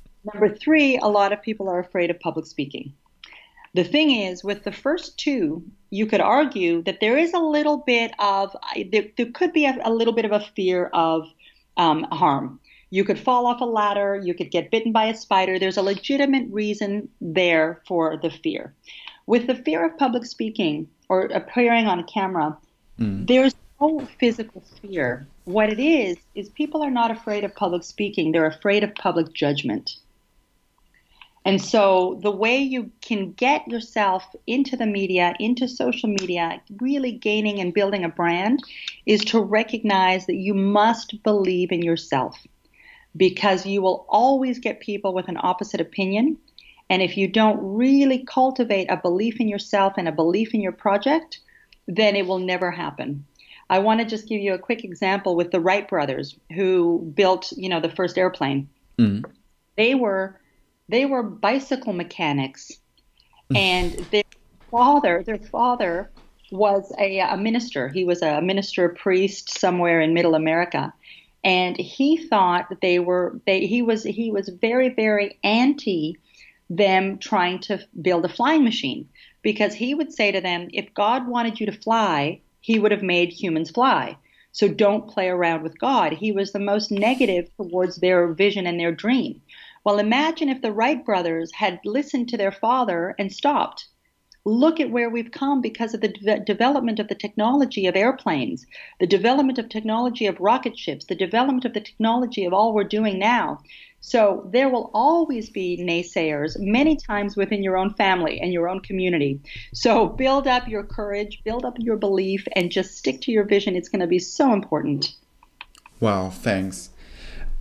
Number 0.32 0.54
3 0.54 0.98
a 0.98 1.08
lot 1.08 1.32
of 1.32 1.42
people 1.42 1.68
are 1.68 1.78
afraid 1.78 2.10
of 2.10 2.20
public 2.20 2.46
speaking. 2.46 2.92
The 3.76 3.84
thing 3.84 4.10
is, 4.10 4.42
with 4.42 4.64
the 4.64 4.72
first 4.72 5.18
two, 5.18 5.62
you 5.90 6.06
could 6.06 6.22
argue 6.22 6.80
that 6.84 7.00
there 7.00 7.18
is 7.18 7.34
a 7.34 7.38
little 7.38 7.76
bit 7.76 8.10
of, 8.18 8.56
there, 8.90 9.04
there 9.18 9.26
could 9.34 9.52
be 9.52 9.66
a, 9.66 9.76
a, 9.84 9.92
little 9.92 10.14
bit 10.14 10.24
of 10.24 10.32
a 10.32 10.40
fear 10.40 10.86
of 10.94 11.26
um, 11.76 12.04
harm. 12.04 12.58
You 12.96 13.04
could 13.04 13.18
fall 13.18 13.46
off 13.46 13.60
a 13.60 13.66
ladder, 13.66 14.16
you 14.16 14.32
could 14.32 14.50
get 14.50 14.70
bitten 14.70 14.90
by 14.90 15.04
a 15.04 15.14
spider. 15.14 15.58
There's 15.58 15.76
a 15.76 15.82
legitimate 15.82 16.46
reason 16.50 17.10
there 17.20 17.82
for 17.86 18.16
the 18.16 18.30
fear. 18.30 18.72
With 19.26 19.46
the 19.46 19.54
fear 19.54 19.84
of 19.84 19.98
public 19.98 20.24
speaking 20.24 20.88
or 21.10 21.26
appearing 21.26 21.88
on 21.88 21.98
a 21.98 22.04
camera, 22.04 22.56
mm. 22.98 23.26
there's 23.26 23.54
no 23.82 24.08
physical 24.18 24.62
fear. 24.80 25.26
What 25.44 25.70
it 25.70 25.78
is, 25.78 26.16
is 26.34 26.48
people 26.48 26.82
are 26.82 26.90
not 26.90 27.10
afraid 27.10 27.44
of 27.44 27.54
public 27.54 27.84
speaking, 27.84 28.32
they're 28.32 28.46
afraid 28.46 28.82
of 28.82 28.94
public 28.94 29.34
judgment. 29.34 29.98
And 31.44 31.60
so 31.60 32.18
the 32.22 32.30
way 32.30 32.56
you 32.56 32.90
can 33.02 33.32
get 33.32 33.68
yourself 33.68 34.24
into 34.46 34.74
the 34.74 34.86
media, 34.86 35.34
into 35.38 35.68
social 35.68 36.08
media, 36.08 36.62
really 36.80 37.12
gaining 37.12 37.60
and 37.60 37.74
building 37.74 38.04
a 38.04 38.08
brand 38.08 38.64
is 39.04 39.20
to 39.26 39.38
recognize 39.38 40.24
that 40.24 40.36
you 40.36 40.54
must 40.54 41.22
believe 41.22 41.70
in 41.70 41.82
yourself 41.82 42.38
because 43.16 43.66
you 43.66 43.82
will 43.82 44.06
always 44.08 44.58
get 44.58 44.80
people 44.80 45.14
with 45.14 45.28
an 45.28 45.38
opposite 45.40 45.80
opinion. 45.80 46.38
And 46.88 47.02
if 47.02 47.16
you 47.16 47.28
don't 47.28 47.58
really 47.60 48.24
cultivate 48.24 48.90
a 48.90 48.96
belief 48.96 49.40
in 49.40 49.48
yourself 49.48 49.94
and 49.96 50.08
a 50.08 50.12
belief 50.12 50.54
in 50.54 50.60
your 50.60 50.72
project, 50.72 51.40
then 51.88 52.16
it 52.16 52.26
will 52.26 52.38
never 52.38 52.70
happen. 52.70 53.24
I 53.68 53.80
want 53.80 54.00
to 54.00 54.06
just 54.06 54.28
give 54.28 54.40
you 54.40 54.54
a 54.54 54.58
quick 54.58 54.84
example 54.84 55.34
with 55.34 55.50
the 55.50 55.60
Wright 55.60 55.88
brothers 55.88 56.36
who 56.54 57.12
built, 57.14 57.52
you 57.56 57.68
know, 57.68 57.80
the 57.80 57.90
first 57.90 58.16
airplane. 58.16 58.68
Mm-hmm. 58.98 59.30
They 59.76 59.94
were 59.94 60.40
they 60.88 61.04
were 61.04 61.22
bicycle 61.24 61.92
mechanics, 61.92 62.70
and 63.54 63.92
their 64.12 64.22
father, 64.70 65.24
their 65.24 65.38
father 65.38 66.10
was 66.52 66.92
a, 66.98 67.18
a 67.18 67.36
minister. 67.36 67.88
He 67.88 68.04
was 68.04 68.22
a 68.22 68.40
minister 68.40 68.88
priest 68.90 69.58
somewhere 69.58 70.00
in 70.00 70.14
Middle 70.14 70.36
America, 70.36 70.94
and 71.44 71.76
he 71.76 72.16
thought 72.16 72.68
that 72.70 72.80
they 72.80 72.98
were. 72.98 73.40
They, 73.46 73.66
he 73.66 73.82
was 73.82 74.02
he 74.02 74.30
was 74.30 74.48
very 74.48 74.88
very 74.88 75.38
anti 75.44 76.16
them 76.68 77.18
trying 77.18 77.60
to 77.60 77.80
build 78.00 78.24
a 78.24 78.28
flying 78.28 78.64
machine 78.64 79.08
because 79.42 79.74
he 79.74 79.94
would 79.94 80.12
say 80.12 80.32
to 80.32 80.40
them, 80.40 80.68
if 80.72 80.92
God 80.94 81.28
wanted 81.28 81.60
you 81.60 81.66
to 81.66 81.72
fly, 81.72 82.40
he 82.60 82.78
would 82.78 82.90
have 82.90 83.02
made 83.02 83.32
humans 83.32 83.70
fly. 83.70 84.16
So 84.50 84.66
don't 84.66 85.08
play 85.08 85.28
around 85.28 85.62
with 85.62 85.78
God. 85.78 86.14
He 86.14 86.32
was 86.32 86.52
the 86.52 86.58
most 86.58 86.90
negative 86.90 87.48
towards 87.56 87.96
their 87.96 88.32
vision 88.32 88.66
and 88.66 88.80
their 88.80 88.90
dream. 88.90 89.42
Well, 89.84 89.98
imagine 89.98 90.48
if 90.48 90.62
the 90.62 90.72
Wright 90.72 91.04
brothers 91.04 91.52
had 91.52 91.78
listened 91.84 92.28
to 92.30 92.36
their 92.36 92.50
father 92.50 93.14
and 93.18 93.32
stopped. 93.32 93.86
Look 94.46 94.78
at 94.78 94.92
where 94.92 95.10
we've 95.10 95.32
come 95.32 95.60
because 95.60 95.92
of 95.92 96.00
the 96.00 96.08
de- 96.08 96.38
development 96.38 97.00
of 97.00 97.08
the 97.08 97.16
technology 97.16 97.88
of 97.88 97.96
airplanes, 97.96 98.64
the 99.00 99.06
development 99.06 99.58
of 99.58 99.68
technology 99.68 100.24
of 100.26 100.38
rocket 100.38 100.78
ships, 100.78 101.06
the 101.06 101.16
development 101.16 101.64
of 101.64 101.74
the 101.74 101.80
technology 101.80 102.44
of 102.44 102.52
all 102.52 102.72
we're 102.72 102.84
doing 102.84 103.18
now. 103.18 103.58
So 104.00 104.48
there 104.52 104.68
will 104.68 104.92
always 104.94 105.50
be 105.50 105.78
naysayers, 105.78 106.56
many 106.60 106.94
times 106.94 107.36
within 107.36 107.64
your 107.64 107.76
own 107.76 107.92
family 107.94 108.40
and 108.40 108.52
your 108.52 108.68
own 108.68 108.78
community. 108.78 109.40
So 109.74 110.06
build 110.06 110.46
up 110.46 110.68
your 110.68 110.84
courage, 110.84 111.42
build 111.42 111.64
up 111.64 111.74
your 111.80 111.96
belief, 111.96 112.46
and 112.54 112.70
just 112.70 112.96
stick 112.96 113.20
to 113.22 113.32
your 113.32 113.42
vision. 113.42 113.74
It's 113.74 113.88
going 113.88 114.00
to 114.00 114.06
be 114.06 114.20
so 114.20 114.52
important. 114.52 115.16
Wow, 115.98 116.30
thanks. 116.30 116.90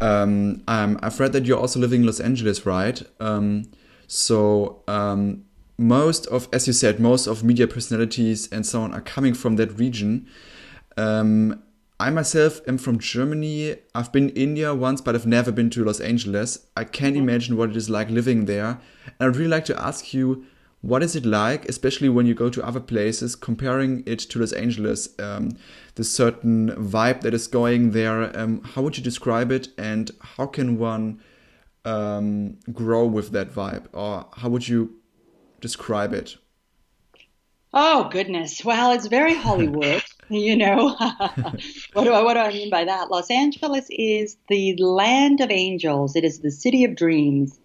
Um, 0.01 0.61
I've 0.67 1.19
read 1.19 1.33
that 1.33 1.45
you're 1.45 1.57
also 1.57 1.79
living 1.79 2.01
in 2.01 2.05
Los 2.05 2.19
Angeles, 2.19 2.63
right? 2.63 3.01
Um, 3.19 3.71
so 4.05 4.83
um, 4.87 5.45
most 5.77 6.25
of, 6.27 6.47
as 6.53 6.67
you 6.67 6.73
said, 6.73 6.99
most 6.99 7.27
of 7.27 7.43
media 7.43 7.67
personalities 7.67 8.47
and 8.51 8.65
so 8.65 8.81
on 8.81 8.93
are 8.93 9.01
coming 9.01 9.33
from 9.33 9.57
that 9.57 9.77
region. 9.77 10.27
Um, 10.97 11.61
I 11.99 12.09
myself 12.09 12.61
am 12.67 12.77
from 12.77 12.99
Germany. 12.99 13.77
I've 13.93 14.11
been 14.11 14.29
in 14.29 14.35
India 14.35 14.75
once, 14.75 15.01
but 15.01 15.15
I've 15.15 15.25
never 15.25 15.51
been 15.51 15.69
to 15.71 15.83
Los 15.83 15.99
Angeles. 15.99 16.67
I 16.75 16.83
can't 16.83 17.15
imagine 17.15 17.55
what 17.55 17.69
it 17.69 17.75
is 17.77 17.89
like 17.89 18.09
living 18.09 18.45
there. 18.45 18.79
And 19.19 19.29
I'd 19.29 19.37
really 19.37 19.49
like 19.49 19.65
to 19.65 19.81
ask 19.81 20.13
you 20.13 20.45
what 20.81 21.01
is 21.01 21.15
it 21.15 21.25
like, 21.25 21.67
especially 21.67 22.09
when 22.09 22.27
you 22.27 22.35
go 22.35 22.49
to 22.49 22.63
other 22.63 22.79
places, 22.79 23.35
comparing 23.35 24.03
it 24.05 24.19
to 24.19 24.39
Los 24.39 24.53
Angeles? 24.53 25.09
Um, 25.19 25.57
the 25.95 26.03
certain 26.03 26.71
vibe 26.71 27.21
that 27.21 27.33
is 27.33 27.47
going 27.47 27.91
there. 27.91 28.37
Um, 28.37 28.61
how 28.61 28.83
would 28.83 28.95
you 28.97 29.03
describe 29.03 29.51
it, 29.51 29.69
and 29.79 30.11
how 30.21 30.45
can 30.45 30.77
one 30.77 31.21
um, 31.85 32.59
grow 32.71 33.05
with 33.05 33.31
that 33.31 33.51
vibe, 33.51 33.85
or 33.93 34.27
how 34.33 34.49
would 34.49 34.67
you 34.67 34.95
describe 35.59 36.13
it? 36.13 36.37
Oh 37.73 38.09
goodness! 38.09 38.63
Well, 38.63 38.91
it's 38.91 39.07
very 39.07 39.35
Hollywood. 39.35 40.03
you 40.29 40.55
know 40.55 40.95
what 41.93 42.03
do 42.03 42.13
I 42.13 42.23
what 42.23 42.33
do 42.33 42.39
I 42.39 42.49
mean 42.49 42.69
by 42.69 42.85
that? 42.85 43.11
Los 43.11 43.29
Angeles 43.29 43.85
is 43.89 44.37
the 44.49 44.75
land 44.77 45.41
of 45.41 45.51
angels. 45.51 46.15
It 46.15 46.23
is 46.23 46.39
the 46.39 46.51
city 46.51 46.83
of 46.83 46.95
dreams 46.95 47.59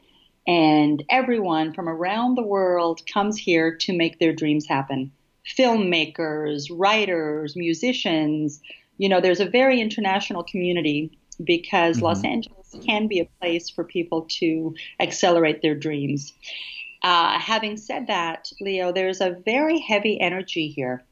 and 0.46 1.04
everyone 1.10 1.72
from 1.72 1.88
around 1.88 2.34
the 2.34 2.42
world 2.42 3.02
comes 3.06 3.36
here 3.36 3.76
to 3.76 3.96
make 3.96 4.18
their 4.18 4.32
dreams 4.32 4.66
happen. 4.66 5.12
Filmmakers, 5.56 6.66
writers, 6.70 7.54
musicians. 7.56 8.60
You 8.98 9.08
know, 9.08 9.20
there's 9.20 9.40
a 9.40 9.48
very 9.48 9.80
international 9.80 10.42
community 10.42 11.16
because 11.42 11.96
mm-hmm. 11.96 12.06
Los 12.06 12.24
Angeles 12.24 12.74
can 12.84 13.06
be 13.06 13.20
a 13.20 13.28
place 13.40 13.70
for 13.70 13.84
people 13.84 14.22
to 14.28 14.74
accelerate 14.98 15.62
their 15.62 15.74
dreams. 15.74 16.32
Uh, 17.02 17.38
having 17.38 17.76
said 17.76 18.06
that, 18.06 18.50
Leo, 18.60 18.92
there's 18.92 19.20
a 19.20 19.30
very 19.44 19.78
heavy 19.78 20.20
energy 20.20 20.68
here. 20.68 21.04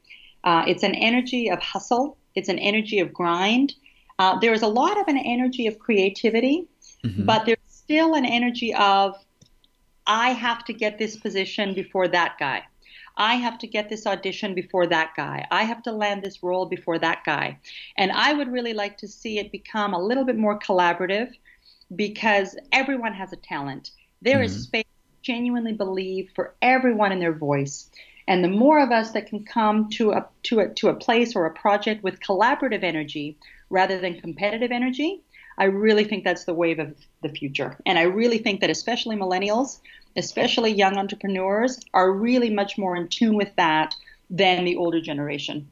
Uh, 0.43 0.63
it's 0.67 0.83
an 0.83 0.95
energy 0.95 1.49
of 1.49 1.59
hustle, 1.59 2.17
it's 2.35 2.49
an 2.49 2.59
energy 2.59 2.99
of 2.99 3.13
grind. 3.13 3.73
Uh, 4.19 4.37
there 4.39 4.53
is 4.53 4.61
a 4.61 4.67
lot 4.67 4.99
of 4.99 5.07
an 5.07 5.17
energy 5.17 5.65
of 5.67 5.79
creativity, 5.79 6.67
mm-hmm. 7.03 7.25
but 7.25 7.45
there's 7.45 7.57
still 7.67 8.13
an 8.13 8.25
energy 8.25 8.73
of 8.73 9.15
I 10.05 10.29
have 10.29 10.63
to 10.65 10.73
get 10.73 10.97
this 10.97 11.15
position 11.15 11.73
before 11.73 12.07
that 12.07 12.37
guy. 12.39 12.63
I 13.17 13.35
have 13.35 13.57
to 13.59 13.67
get 13.67 13.89
this 13.89 14.07
audition 14.07 14.55
before 14.55 14.87
that 14.87 15.11
guy. 15.15 15.45
I 15.51 15.63
have 15.63 15.83
to 15.83 15.91
land 15.91 16.23
this 16.23 16.41
role 16.41 16.65
before 16.65 16.97
that 16.99 17.23
guy. 17.25 17.59
And 17.97 18.11
I 18.11 18.33
would 18.33 18.51
really 18.51 18.73
like 18.73 18.97
to 18.99 19.07
see 19.07 19.39
it 19.39 19.51
become 19.51 19.93
a 19.93 20.01
little 20.01 20.23
bit 20.23 20.37
more 20.37 20.57
collaborative 20.57 21.31
because 21.95 22.55
everyone 22.71 23.13
has 23.13 23.33
a 23.33 23.35
talent. 23.35 23.91
There 24.21 24.37
mm-hmm. 24.37 24.45
is 24.45 24.63
space 24.63 24.85
genuinely 25.21 25.73
believe 25.73 26.29
for 26.35 26.53
everyone 26.61 27.11
in 27.11 27.19
their 27.19 27.33
voice. 27.33 27.89
And 28.27 28.43
the 28.43 28.49
more 28.49 28.79
of 28.79 28.91
us 28.91 29.11
that 29.11 29.27
can 29.27 29.43
come 29.43 29.89
to 29.91 30.11
a 30.11 30.27
to 30.43 30.59
a 30.59 30.69
to 30.75 30.89
a 30.89 30.93
place 30.93 31.35
or 31.35 31.45
a 31.45 31.53
project 31.53 32.03
with 32.03 32.19
collaborative 32.19 32.83
energy 32.83 33.37
rather 33.69 33.99
than 33.99 34.21
competitive 34.21 34.71
energy, 34.71 35.21
I 35.57 35.65
really 35.65 36.03
think 36.03 36.23
that's 36.23 36.45
the 36.45 36.53
wave 36.53 36.79
of 36.79 36.95
the 37.21 37.29
future. 37.29 37.77
And 37.85 37.97
I 37.97 38.03
really 38.03 38.37
think 38.37 38.61
that 38.61 38.69
especially 38.69 39.15
millennials 39.15 39.79
especially 40.15 40.71
young 40.71 40.97
entrepreneurs, 40.97 41.79
are 41.93 42.11
really 42.11 42.49
much 42.49 42.77
more 42.77 42.95
in 42.95 43.07
tune 43.07 43.35
with 43.35 43.55
that 43.55 43.95
than 44.29 44.65
the 44.65 44.75
older 44.75 45.01
generation. 45.01 45.67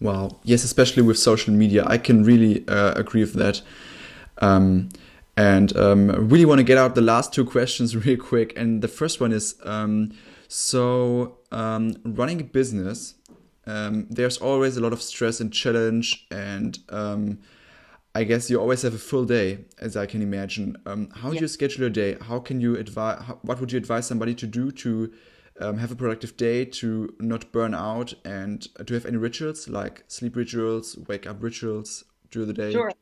Wow. 0.00 0.40
Yes, 0.44 0.64
especially 0.64 1.02
with 1.02 1.18
social 1.18 1.52
media. 1.54 1.84
I 1.86 1.98
can 1.98 2.24
really 2.24 2.66
uh, 2.66 2.92
agree 2.94 3.20
with 3.20 3.34
that. 3.34 3.62
Um, 4.38 4.88
and 5.36 5.76
um, 5.76 6.28
really 6.28 6.44
want 6.44 6.58
to 6.58 6.64
get 6.64 6.78
out 6.78 6.94
the 6.94 7.00
last 7.00 7.32
two 7.32 7.44
questions 7.44 7.96
real 8.06 8.18
quick. 8.18 8.52
And 8.56 8.82
the 8.82 8.88
first 8.88 9.20
one 9.20 9.32
is 9.32 9.56
um, 9.64 10.12
so, 10.48 11.38
um, 11.50 11.96
running 12.04 12.40
a 12.40 12.44
business, 12.44 13.14
um, 13.66 14.06
there's 14.10 14.38
always 14.38 14.76
a 14.76 14.80
lot 14.80 14.92
of 14.92 15.00
stress 15.00 15.40
and 15.40 15.52
challenge 15.52 16.26
and 16.30 16.78
um, 16.88 17.38
I 18.14 18.24
guess 18.24 18.50
you 18.50 18.60
always 18.60 18.82
have 18.82 18.94
a 18.94 18.98
full 18.98 19.24
day, 19.24 19.64
as 19.78 19.96
I 19.96 20.04
can 20.04 20.20
imagine. 20.20 20.76
Um, 20.84 21.08
how 21.14 21.30
do 21.30 21.38
you 21.38 21.48
schedule 21.48 21.86
a 21.86 21.90
day? 21.90 22.18
How 22.20 22.40
can 22.40 22.60
you 22.60 22.76
advise? 22.76 23.22
What 23.40 23.58
would 23.58 23.72
you 23.72 23.78
advise 23.78 24.06
somebody 24.06 24.34
to 24.34 24.46
do 24.46 24.70
to 24.70 25.12
um, 25.60 25.78
have 25.78 25.92
a 25.92 25.94
productive 25.94 26.36
day, 26.36 26.66
to 26.66 27.14
not 27.20 27.50
burn 27.52 27.74
out, 27.74 28.12
and 28.24 28.62
to 28.86 28.94
have 28.94 29.06
any 29.06 29.16
rituals 29.16 29.66
like 29.66 30.04
sleep 30.08 30.36
rituals, 30.36 30.98
wake 31.08 31.26
up 31.26 31.42
rituals 31.42 32.04
during 32.30 32.48
the 32.48 32.54
day? 32.54 32.72
Sure, 32.72 32.92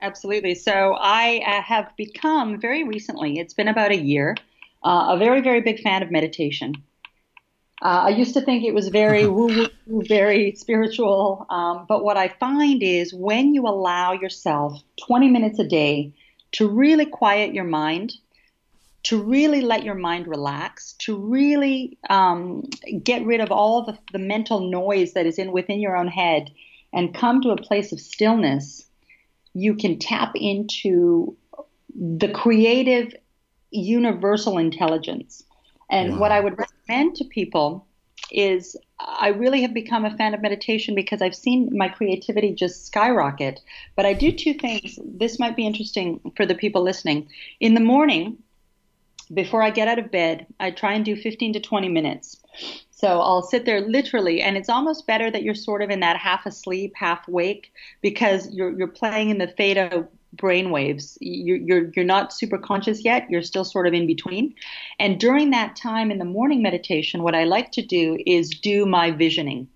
absolutely. 0.00 0.54
So 0.54 0.96
I 0.98 1.42
uh, 1.46 1.62
have 1.62 1.90
become 1.96 2.60
very 2.60 2.84
recently, 2.84 3.38
it's 3.38 3.54
been 3.54 3.68
about 3.68 3.90
a 3.90 3.96
year, 3.96 4.36
uh, 4.84 5.08
a 5.10 5.18
very, 5.18 5.40
very 5.40 5.60
big 5.60 5.80
fan 5.80 6.02
of 6.02 6.10
meditation. 6.10 6.74
Uh, 7.82 8.04
I 8.04 8.08
used 8.08 8.32
to 8.34 8.40
think 8.40 8.64
it 8.64 8.72
was 8.74 8.88
very 8.88 9.26
woo 9.26 9.68
woo, 9.86 10.02
very 10.08 10.54
spiritual. 10.54 11.46
Um, 11.50 11.84
but 11.86 12.02
what 12.02 12.16
I 12.16 12.28
find 12.28 12.82
is 12.82 13.12
when 13.12 13.54
you 13.54 13.66
allow 13.66 14.12
yourself 14.12 14.80
20 15.06 15.28
minutes 15.28 15.58
a 15.58 15.64
day 15.64 16.14
to 16.52 16.68
really 16.68 17.04
quiet 17.04 17.52
your 17.52 17.64
mind, 17.64 18.14
to 19.04 19.22
really 19.22 19.60
let 19.60 19.84
your 19.84 19.94
mind 19.94 20.26
relax, 20.26 20.94
to 21.00 21.16
really 21.16 21.98
um, 22.08 22.62
get 23.02 23.24
rid 23.26 23.40
of 23.40 23.52
all 23.52 23.82
the, 23.82 23.98
the 24.12 24.18
mental 24.18 24.70
noise 24.70 25.12
that 25.12 25.26
is 25.26 25.38
in 25.38 25.52
within 25.52 25.78
your 25.78 25.96
own 25.96 26.08
head, 26.08 26.50
and 26.94 27.14
come 27.14 27.42
to 27.42 27.50
a 27.50 27.60
place 27.60 27.92
of 27.92 28.00
stillness, 28.00 28.85
you 29.56 29.74
can 29.74 29.98
tap 29.98 30.32
into 30.34 31.34
the 31.94 32.28
creative 32.28 33.14
universal 33.70 34.58
intelligence. 34.58 35.42
And 35.90 36.12
wow. 36.12 36.18
what 36.18 36.32
I 36.32 36.40
would 36.40 36.58
recommend 36.58 37.16
to 37.16 37.24
people 37.24 37.86
is 38.30 38.76
I 38.98 39.28
really 39.28 39.62
have 39.62 39.72
become 39.72 40.04
a 40.04 40.14
fan 40.18 40.34
of 40.34 40.42
meditation 40.42 40.94
because 40.94 41.22
I've 41.22 41.34
seen 41.34 41.70
my 41.72 41.88
creativity 41.88 42.52
just 42.52 42.86
skyrocket. 42.86 43.60
But 43.94 44.04
I 44.04 44.12
do 44.12 44.30
two 44.30 44.52
things. 44.52 44.98
This 45.02 45.38
might 45.38 45.56
be 45.56 45.66
interesting 45.66 46.20
for 46.36 46.44
the 46.44 46.54
people 46.54 46.82
listening. 46.82 47.30
In 47.58 47.72
the 47.72 47.80
morning, 47.80 48.36
before 49.32 49.62
I 49.62 49.70
get 49.70 49.88
out 49.88 49.98
of 49.98 50.10
bed, 50.10 50.46
I 50.60 50.70
try 50.70 50.92
and 50.92 51.04
do 51.04 51.16
15 51.16 51.54
to 51.54 51.60
20 51.60 51.88
minutes. 51.88 52.42
So 52.96 53.20
I'll 53.20 53.42
sit 53.42 53.66
there 53.66 53.82
literally, 53.82 54.40
and 54.40 54.56
it's 54.56 54.70
almost 54.70 55.06
better 55.06 55.30
that 55.30 55.42
you're 55.42 55.54
sort 55.54 55.82
of 55.82 55.90
in 55.90 56.00
that 56.00 56.16
half 56.16 56.46
asleep, 56.46 56.94
half 56.96 57.28
wake, 57.28 57.70
because 58.00 58.48
you're 58.50 58.76
you're 58.76 58.88
playing 58.88 59.28
in 59.28 59.36
the 59.36 59.46
theta 59.46 60.08
brain 60.32 60.70
waves. 60.70 61.18
You're, 61.20 61.58
you're, 61.58 61.90
you're 61.94 62.04
not 62.06 62.32
super 62.32 62.58
conscious 62.58 63.04
yet. 63.04 63.30
You're 63.30 63.42
still 63.42 63.64
sort 63.64 63.86
of 63.86 63.92
in 63.92 64.06
between. 64.06 64.54
And 64.98 65.20
during 65.20 65.50
that 65.50 65.76
time 65.76 66.10
in 66.10 66.18
the 66.18 66.24
morning 66.24 66.62
meditation, 66.62 67.22
what 67.22 67.34
I 67.34 67.44
like 67.44 67.70
to 67.72 67.82
do 67.82 68.18
is 68.26 68.50
do 68.50 68.86
my 68.86 69.10
visioning. 69.10 69.68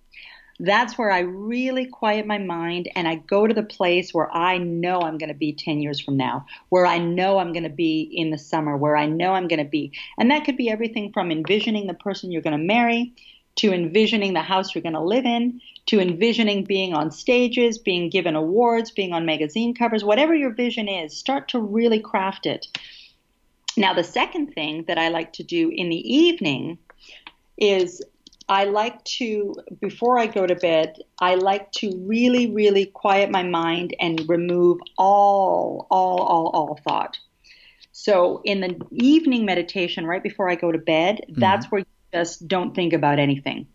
That's 0.62 0.99
where 0.99 1.11
I 1.11 1.20
really 1.20 1.87
quiet 1.87 2.27
my 2.27 2.37
mind 2.37 2.90
and 2.94 3.09
I 3.09 3.14
go 3.14 3.46
to 3.46 3.55
the 3.55 3.62
place 3.62 4.12
where 4.12 4.31
I 4.31 4.59
know 4.59 5.01
I'm 5.01 5.16
going 5.16 5.29
to 5.29 5.35
be 5.35 5.55
10 5.55 5.81
years 5.81 5.99
from 5.99 6.18
now, 6.18 6.44
where 6.68 6.85
I 6.85 6.99
know 6.99 7.38
I'm 7.38 7.55
going 7.55 7.64
to 7.64 7.70
be 7.70 8.03
in 8.03 8.31
the 8.31 8.37
summer, 8.37 8.77
where 8.77 8.94
I 8.94 9.07
know 9.07 9.33
I'm 9.33 9.49
going 9.49 9.64
to 9.64 9.70
be. 9.70 9.92
And 10.18 10.31
that 10.31 10.44
could 10.44 10.59
be 10.59 10.70
everything 10.70 11.12
from 11.12 11.31
envisioning 11.31 11.87
the 11.87 11.94
person 11.94 12.31
you're 12.31 12.42
going 12.42 12.59
to 12.59 12.64
marry 12.64 13.14
to 13.57 13.73
envisioning 13.73 14.35
the 14.35 14.42
house 14.42 14.75
you're 14.75 14.83
going 14.83 14.94
to 14.94 15.01
live 15.01 15.25
in, 15.25 15.61
to 15.87 16.01
envisioning 16.01 16.64
being 16.64 16.94
on 16.94 17.11
stages, 17.11 17.79
being 17.79 18.11
given 18.11 18.37
awards, 18.37 18.90
being 18.90 19.12
on 19.12 19.27
magazine 19.27 19.75
covers, 19.75 20.05
whatever 20.05 20.35
your 20.35 20.53
vision 20.53 20.88
is, 20.88 21.16
start 21.16 21.49
to 21.49 21.59
really 21.59 22.01
craft 22.01 22.46
it. 22.46 22.66
Now, 23.77 23.94
the 23.94 24.05
second 24.05 24.53
thing 24.55 24.85
that 24.88 24.99
I 24.99 25.09
like 25.09 25.33
to 25.35 25.42
do 25.42 25.70
in 25.70 25.88
the 25.88 26.14
evening 26.14 26.79
is 27.57 28.03
I 28.51 28.65
like 28.65 29.03
to, 29.05 29.55
before 29.81 30.19
I 30.19 30.27
go 30.27 30.45
to 30.45 30.57
bed, 30.57 30.97
I 31.21 31.37
like 31.37 31.71
to 31.75 31.93
really, 32.05 32.51
really 32.51 32.87
quiet 32.87 33.31
my 33.31 33.45
mind 33.45 33.95
and 34.01 34.29
remove 34.29 34.81
all, 34.99 35.87
all, 35.89 36.19
all, 36.19 36.49
all 36.49 36.81
thought. 36.83 37.17
So 37.93 38.43
in 38.45 38.61
the 38.61 38.77
evening 38.91 39.45
meditation, 39.45 40.05
right 40.05 40.23
before 40.23 40.51
I 40.51 40.57
go 40.57 40.73
to 40.73 40.79
bed, 40.79 41.21
mm-hmm. 41.23 41.41
that's 41.41 41.67
where 41.67 41.83
you 41.83 41.87
just 42.13 42.49
don't 42.49 42.75
think 42.75 42.93
about 42.93 43.21
anything. 43.21 43.69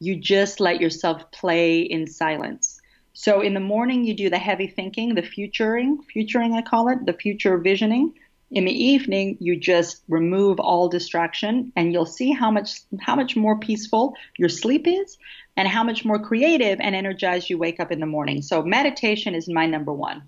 You 0.00 0.16
just 0.16 0.58
let 0.58 0.80
yourself 0.80 1.30
play 1.30 1.80
in 1.80 2.06
silence. 2.06 2.80
So 3.12 3.42
in 3.42 3.52
the 3.52 3.60
morning, 3.60 4.04
you 4.04 4.14
do 4.14 4.30
the 4.30 4.38
heavy 4.38 4.68
thinking, 4.68 5.14
the 5.14 5.22
futuring, 5.22 6.02
futuring, 6.10 6.54
I 6.54 6.62
call 6.62 6.88
it, 6.88 7.04
the 7.04 7.12
future 7.12 7.58
visioning. 7.58 8.14
In 8.54 8.66
the 8.66 8.84
evening, 8.84 9.36
you 9.40 9.56
just 9.56 10.04
remove 10.08 10.60
all 10.60 10.88
distraction, 10.88 11.72
and 11.74 11.92
you'll 11.92 12.06
see 12.06 12.30
how 12.30 12.52
much 12.52 12.80
how 13.00 13.16
much 13.16 13.34
more 13.34 13.58
peaceful 13.58 14.14
your 14.38 14.48
sleep 14.48 14.86
is, 14.86 15.18
and 15.56 15.66
how 15.66 15.82
much 15.82 16.04
more 16.04 16.20
creative 16.20 16.78
and 16.80 16.94
energized 16.94 17.50
you 17.50 17.58
wake 17.58 17.80
up 17.80 17.90
in 17.90 17.98
the 17.98 18.06
morning. 18.06 18.42
So 18.42 18.62
meditation 18.62 19.34
is 19.34 19.48
my 19.48 19.66
number 19.66 19.92
one. 19.92 20.22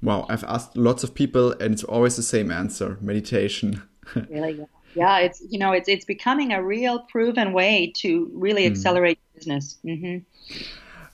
Wow, 0.00 0.26
I've 0.28 0.44
asked 0.44 0.76
lots 0.76 1.02
of 1.02 1.12
people, 1.12 1.50
and 1.60 1.74
it's 1.74 1.82
always 1.82 2.14
the 2.14 2.22
same 2.22 2.52
answer: 2.52 2.98
meditation. 3.00 3.82
really? 4.30 4.64
yeah, 4.94 5.18
it's 5.18 5.42
you 5.50 5.58
know 5.58 5.72
it's 5.72 5.88
it's 5.88 6.04
becoming 6.04 6.52
a 6.52 6.62
real 6.62 7.00
proven 7.00 7.52
way 7.52 7.92
to 7.96 8.30
really 8.32 8.64
hmm. 8.64 8.72
accelerate 8.72 9.18
mm. 9.18 9.34
business. 9.34 9.78
Mm-hmm. 9.84 10.18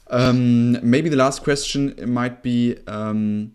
Um, 0.09 0.89
maybe 0.89 1.09
the 1.09 1.17
last 1.17 1.43
question 1.43 1.95
might 2.05 2.43
be. 2.43 2.77
Um, 2.85 3.53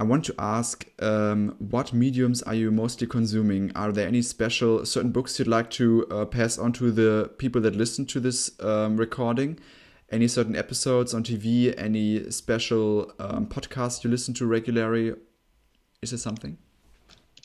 I 0.00 0.02
want 0.02 0.24
to 0.24 0.34
ask, 0.38 0.86
um, 1.02 1.54
what 1.58 1.92
mediums 1.92 2.42
are 2.44 2.54
you 2.54 2.70
mostly 2.70 3.06
consuming? 3.06 3.70
Are 3.76 3.92
there 3.92 4.08
any 4.08 4.22
special 4.22 4.86
certain 4.86 5.12
books 5.12 5.38
you'd 5.38 5.46
like 5.46 5.68
to 5.72 6.06
uh, 6.10 6.24
pass 6.24 6.56
on 6.56 6.72
to 6.72 6.90
the 6.90 7.30
people 7.36 7.60
that 7.60 7.76
listen 7.76 8.06
to 8.06 8.18
this 8.18 8.50
um, 8.60 8.96
recording? 8.96 9.60
Any 10.10 10.26
certain 10.26 10.56
episodes 10.56 11.12
on 11.12 11.22
TV? 11.22 11.74
Any 11.76 12.30
special 12.30 13.12
um, 13.18 13.46
podcasts 13.46 14.02
you 14.02 14.08
listen 14.08 14.32
to 14.34 14.46
regularly? 14.46 15.12
Is 16.00 16.12
there 16.12 16.18
something? 16.18 16.56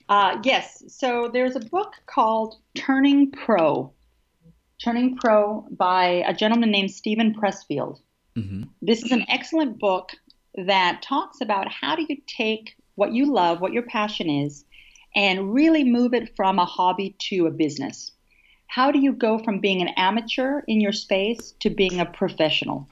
Uh, 0.08 0.38
yes. 0.44 0.82
So 0.88 1.30
there's 1.34 1.58
a 1.58 1.60
book 1.60 1.96
called 2.06 2.56
Turning 2.74 3.32
Pro. 3.32 3.92
Turning 4.82 5.18
Pro 5.18 5.68
by 5.72 6.24
a 6.26 6.34
gentleman 6.34 6.72
named 6.72 6.92
Steven 6.92 7.36
Pressfield. 7.36 8.00
Mm-hmm. 8.38 8.64
This 8.82 9.04
is 9.04 9.12
an 9.12 9.26
excellent 9.28 9.78
book 9.78 10.12
that 10.58 11.02
talks 11.02 11.42
about 11.42 11.72
how 11.72 11.96
do 11.96 12.06
you 12.08 12.18
take 12.28 12.76
what 12.96 13.12
you 13.14 13.32
love, 13.32 13.62
what 13.62 13.74
your 13.74 13.84
passion 13.84 14.30
is, 14.30 14.64
and 15.16 15.54
really 15.54 15.84
move 15.84 16.14
it 16.14 16.36
from 16.36 16.60
a 16.60 16.66
hobby 16.66 17.16
to 17.20 17.48
a 17.48 17.52
business. 17.52 18.12
How 18.68 18.92
do 18.92 19.00
you 19.00 19.14
go 19.14 19.38
from 19.38 19.60
being 19.60 19.82
an 19.82 19.90
amateur 19.90 20.62
in 20.68 20.82
your 20.82 20.92
space 20.92 21.54
to 21.60 21.70
being 21.70 22.00
a 22.00 22.06
professional? 22.06 22.88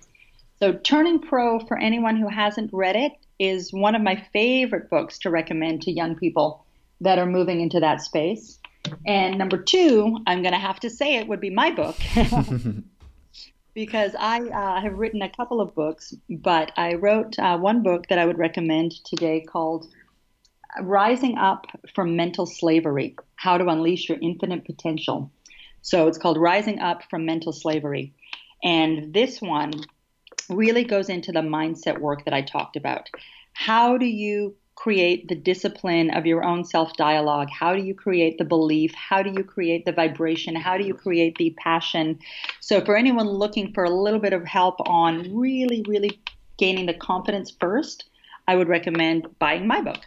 So, 0.59 0.73
Turning 0.73 1.19
Pro, 1.19 1.59
for 1.59 1.77
anyone 1.77 2.15
who 2.15 2.29
hasn't 2.29 2.71
read 2.71 2.95
it, 2.95 3.13
is 3.39 3.73
one 3.73 3.95
of 3.95 4.01
my 4.01 4.23
favorite 4.31 4.89
books 4.89 5.19
to 5.19 5.29
recommend 5.29 5.81
to 5.81 5.91
young 5.91 6.15
people 6.15 6.65
that 7.01 7.19
are 7.19 7.25
moving 7.25 7.59
into 7.59 7.79
that 7.81 8.01
space. 8.01 8.59
And 9.05 9.37
number 9.37 9.57
two, 9.57 10.19
I'm 10.27 10.41
going 10.41 10.53
to 10.53 10.59
have 10.59 10.79
to 10.81 10.89
say 10.89 11.15
it 11.15 11.27
would 11.27 11.41
be 11.41 11.49
my 11.49 11.71
book. 11.71 11.95
because 13.73 14.15
I 14.17 14.41
uh, 14.41 14.81
have 14.81 14.97
written 14.97 15.21
a 15.21 15.29
couple 15.29 15.59
of 15.59 15.73
books, 15.73 16.13
but 16.29 16.71
I 16.77 16.95
wrote 16.95 17.37
uh, 17.39 17.57
one 17.57 17.81
book 17.83 18.07
that 18.07 18.19
I 18.19 18.25
would 18.25 18.37
recommend 18.37 18.91
today 19.03 19.41
called 19.41 19.87
Rising 20.81 21.37
Up 21.37 21.65
from 21.95 22.15
Mental 22.15 22.45
Slavery 22.45 23.15
How 23.35 23.57
to 23.57 23.67
Unleash 23.67 24.09
Your 24.09 24.17
Infinite 24.21 24.65
Potential. 24.65 25.31
So 25.81 26.07
it's 26.07 26.17
called 26.17 26.37
Rising 26.37 26.79
Up 26.79 27.03
from 27.09 27.25
Mental 27.25 27.51
Slavery. 27.51 28.13
And 28.63 29.13
this 29.13 29.41
one 29.41 29.73
really 30.49 30.83
goes 30.83 31.09
into 31.09 31.31
the 31.31 31.41
mindset 31.41 31.99
work 31.99 32.25
that 32.25 32.33
I 32.33 32.41
talked 32.41 32.75
about. 32.75 33.09
How 33.53 33.97
do 33.97 34.05
you 34.05 34.55
create 34.75 35.27
the 35.27 35.35
discipline 35.35 36.09
of 36.11 36.25
your 36.25 36.43
own 36.43 36.63
self 36.63 36.93
dialogue? 36.97 37.49
How 37.49 37.75
do 37.75 37.81
you 37.81 37.93
create 37.93 38.37
the 38.37 38.45
belief? 38.45 38.93
How 38.93 39.21
do 39.23 39.31
you 39.31 39.43
create 39.43 39.85
the 39.85 39.91
vibration? 39.91 40.55
How 40.55 40.77
do 40.77 40.85
you 40.85 40.93
create 40.93 41.37
the 41.37 41.55
passion? 41.57 42.19
So, 42.59 42.81
for 42.81 42.95
anyone 42.95 43.27
looking 43.27 43.73
for 43.73 43.83
a 43.83 43.89
little 43.89 44.19
bit 44.19 44.33
of 44.33 44.45
help 44.45 44.75
on 44.87 45.35
really, 45.35 45.83
really 45.87 46.19
gaining 46.57 46.85
the 46.85 46.93
confidence 46.93 47.51
first, 47.59 48.09
I 48.47 48.55
would 48.55 48.67
recommend 48.67 49.27
buying 49.39 49.67
my 49.67 49.81
book. 49.81 50.01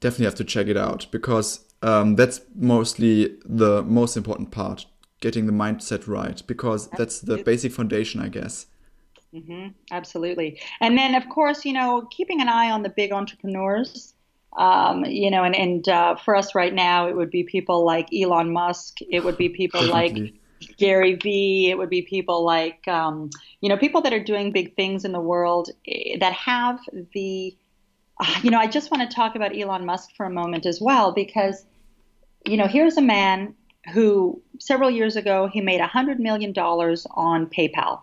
Definitely 0.00 0.26
have 0.26 0.34
to 0.36 0.44
check 0.44 0.66
it 0.66 0.76
out 0.76 1.06
because 1.10 1.64
um, 1.82 2.16
that's 2.16 2.40
mostly 2.54 3.36
the 3.44 3.82
most 3.82 4.16
important 4.16 4.50
part 4.50 4.86
getting 5.20 5.46
the 5.46 5.52
mindset 5.52 6.06
right 6.06 6.42
because 6.46 6.88
that's 6.88 7.20
the 7.20 7.42
basic 7.42 7.72
foundation, 7.72 8.20
I 8.20 8.28
guess. 8.28 8.66
Mm-hmm, 9.36 9.68
absolutely. 9.90 10.60
And 10.80 10.96
then, 10.96 11.14
of 11.14 11.28
course, 11.28 11.64
you 11.64 11.74
know, 11.74 12.08
keeping 12.10 12.40
an 12.40 12.48
eye 12.48 12.70
on 12.70 12.82
the 12.82 12.88
big 12.88 13.12
entrepreneurs. 13.12 14.14
Um, 14.56 15.04
you 15.04 15.30
know, 15.30 15.44
and, 15.44 15.54
and 15.54 15.86
uh, 15.86 16.16
for 16.16 16.34
us 16.34 16.54
right 16.54 16.72
now, 16.72 17.08
it 17.08 17.14
would 17.14 17.30
be 17.30 17.42
people 17.42 17.84
like 17.84 18.08
Elon 18.14 18.50
Musk. 18.50 18.98
It 19.02 19.22
would 19.22 19.36
be 19.36 19.50
people 19.50 19.84
like 19.86 20.16
Gary 20.78 21.16
Vee. 21.16 21.68
It 21.70 21.76
would 21.76 21.90
be 21.90 22.00
people 22.00 22.42
like, 22.42 22.88
um, 22.88 23.28
you 23.60 23.68
know, 23.68 23.76
people 23.76 24.00
that 24.00 24.14
are 24.14 24.24
doing 24.24 24.52
big 24.52 24.74
things 24.74 25.04
in 25.04 25.12
the 25.12 25.20
world 25.20 25.68
eh, 25.86 26.16
that 26.20 26.32
have 26.32 26.80
the, 27.12 27.54
uh, 28.18 28.34
you 28.42 28.50
know, 28.50 28.58
I 28.58 28.66
just 28.66 28.90
want 28.90 29.08
to 29.08 29.14
talk 29.14 29.36
about 29.36 29.54
Elon 29.54 29.84
Musk 29.84 30.10
for 30.16 30.24
a 30.24 30.30
moment 30.30 30.64
as 30.64 30.80
well, 30.80 31.12
because, 31.12 31.66
you 32.46 32.56
know, 32.56 32.66
here's 32.66 32.96
a 32.96 33.02
man 33.02 33.54
who 33.92 34.40
several 34.58 34.90
years 34.90 35.16
ago 35.16 35.50
he 35.52 35.60
made 35.60 35.82
$100 35.82 36.18
million 36.18 36.52
on 36.56 37.46
PayPal. 37.46 38.00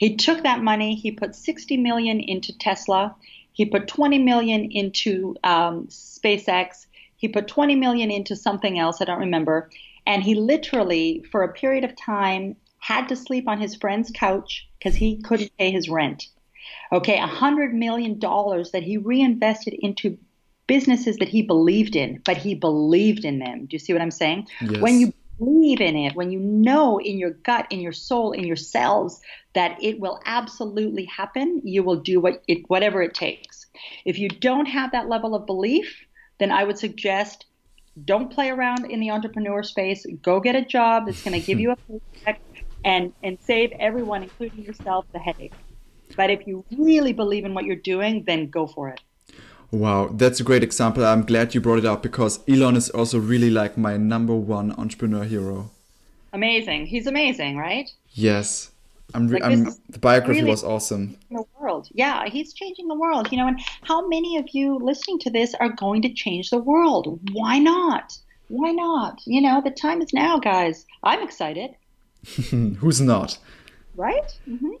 He 0.00 0.16
took 0.16 0.44
that 0.44 0.62
money, 0.62 0.94
he 0.94 1.10
put 1.12 1.36
60 1.36 1.76
million 1.76 2.20
into 2.20 2.56
Tesla, 2.56 3.14
he 3.52 3.66
put 3.66 3.86
20 3.86 4.16
million 4.16 4.70
into 4.70 5.36
um, 5.44 5.88
SpaceX, 5.88 6.86
he 7.16 7.28
put 7.28 7.46
20 7.46 7.74
million 7.74 8.10
into 8.10 8.34
something 8.34 8.78
else, 8.78 9.02
I 9.02 9.04
don't 9.04 9.20
remember. 9.20 9.68
And 10.06 10.22
he 10.22 10.34
literally, 10.34 11.22
for 11.30 11.42
a 11.42 11.52
period 11.52 11.84
of 11.84 11.94
time, 11.96 12.56
had 12.78 13.08
to 13.08 13.14
sleep 13.14 13.46
on 13.46 13.60
his 13.60 13.76
friend's 13.76 14.10
couch 14.10 14.66
because 14.78 14.94
he 14.94 15.20
couldn't 15.20 15.54
pay 15.58 15.70
his 15.70 15.90
rent. 15.90 16.28
Okay, 16.90 17.18
a 17.18 17.26
hundred 17.26 17.74
million 17.74 18.18
dollars 18.18 18.70
that 18.70 18.82
he 18.82 18.96
reinvested 18.96 19.74
into 19.74 20.16
businesses 20.66 21.18
that 21.18 21.28
he 21.28 21.42
believed 21.42 21.94
in, 21.94 22.22
but 22.24 22.38
he 22.38 22.54
believed 22.54 23.26
in 23.26 23.38
them. 23.38 23.66
Do 23.66 23.74
you 23.74 23.78
see 23.78 23.92
what 23.92 24.00
I'm 24.00 24.10
saying? 24.10 24.48
Yes. 24.62 24.80
When 24.80 24.98
you 24.98 25.12
believe 25.40 25.80
in 25.80 25.96
it, 25.96 26.14
when 26.14 26.30
you 26.30 26.38
know 26.38 27.00
in 27.00 27.18
your 27.18 27.30
gut, 27.30 27.66
in 27.70 27.80
your 27.80 27.92
soul, 27.92 28.32
in 28.32 28.44
your 28.44 28.56
cells 28.56 29.20
that 29.54 29.82
it 29.82 29.98
will 29.98 30.20
absolutely 30.26 31.06
happen, 31.06 31.62
you 31.64 31.82
will 31.82 32.00
do 32.00 32.20
what 32.20 32.42
it, 32.46 32.58
whatever 32.68 33.02
it 33.02 33.14
takes. 33.14 33.66
If 34.04 34.18
you 34.18 34.28
don't 34.28 34.66
have 34.66 34.92
that 34.92 35.08
level 35.08 35.34
of 35.34 35.46
belief, 35.46 36.04
then 36.38 36.52
I 36.52 36.64
would 36.64 36.78
suggest 36.78 37.46
don't 38.04 38.32
play 38.32 38.50
around 38.50 38.90
in 38.90 39.00
the 39.00 39.10
entrepreneur 39.10 39.62
space. 39.62 40.06
Go 40.22 40.40
get 40.40 40.54
a 40.54 40.64
job 40.64 41.06
that's 41.06 41.22
going 41.22 41.38
to 41.40 41.44
give 41.44 41.58
you 41.64 41.72
a 41.72 41.76
paycheck 41.88 42.40
and 42.84 43.12
and 43.22 43.38
save 43.40 43.72
everyone, 43.78 44.22
including 44.22 44.62
yourself, 44.62 45.06
the 45.12 45.18
headache. 45.18 45.52
But 46.16 46.30
if 46.30 46.46
you 46.46 46.64
really 46.76 47.12
believe 47.12 47.44
in 47.44 47.54
what 47.54 47.64
you're 47.64 47.76
doing, 47.76 48.24
then 48.26 48.50
go 48.50 48.66
for 48.66 48.90
it. 48.90 49.00
Wow, 49.72 50.08
that's 50.12 50.40
a 50.40 50.44
great 50.44 50.62
example. 50.64 51.04
I'm 51.04 51.22
glad 51.24 51.54
you 51.54 51.60
brought 51.60 51.78
it 51.78 51.84
up 51.84 52.02
because 52.02 52.40
Elon 52.48 52.76
is 52.76 52.90
also 52.90 53.18
really 53.18 53.50
like 53.50 53.78
my 53.78 53.96
number 53.96 54.34
one 54.34 54.72
entrepreneur 54.72 55.24
hero. 55.24 55.70
Amazing. 56.32 56.86
He's 56.86 57.06
amazing, 57.06 57.56
right? 57.56 57.88
Yes. 58.12 58.70
I'm, 59.14 59.28
re- 59.28 59.40
Like, 59.40 59.52
I'm 59.52 59.64
the 59.88 59.98
biography 59.98 60.40
really- 60.40 60.50
was 60.50 60.64
awesome. 60.64 61.16
The 61.30 61.44
world. 61.60 61.88
Yeah, 61.92 62.26
he's 62.28 62.52
changing 62.52 62.88
the 62.88 62.94
world. 62.94 63.30
You 63.30 63.38
know, 63.38 63.48
and 63.48 63.60
how 63.82 64.06
many 64.08 64.36
of 64.38 64.48
you 64.52 64.76
listening 64.78 65.18
to 65.20 65.30
this 65.30 65.54
are 65.60 65.68
going 65.68 66.02
to 66.02 66.12
change 66.12 66.50
the 66.50 66.58
world? 66.58 67.20
Why 67.32 67.58
not? 67.58 68.16
Why 68.48 68.70
not? 68.72 69.20
You 69.26 69.40
know, 69.40 69.60
the 69.62 69.70
time 69.70 70.02
is 70.02 70.12
now, 70.12 70.38
guys. 70.38 70.84
I'm 71.04 71.22
excited, 71.22 71.74
Who's 72.50 73.00
not? 73.00 73.38
right? 73.96 74.30
hmm 74.44 74.72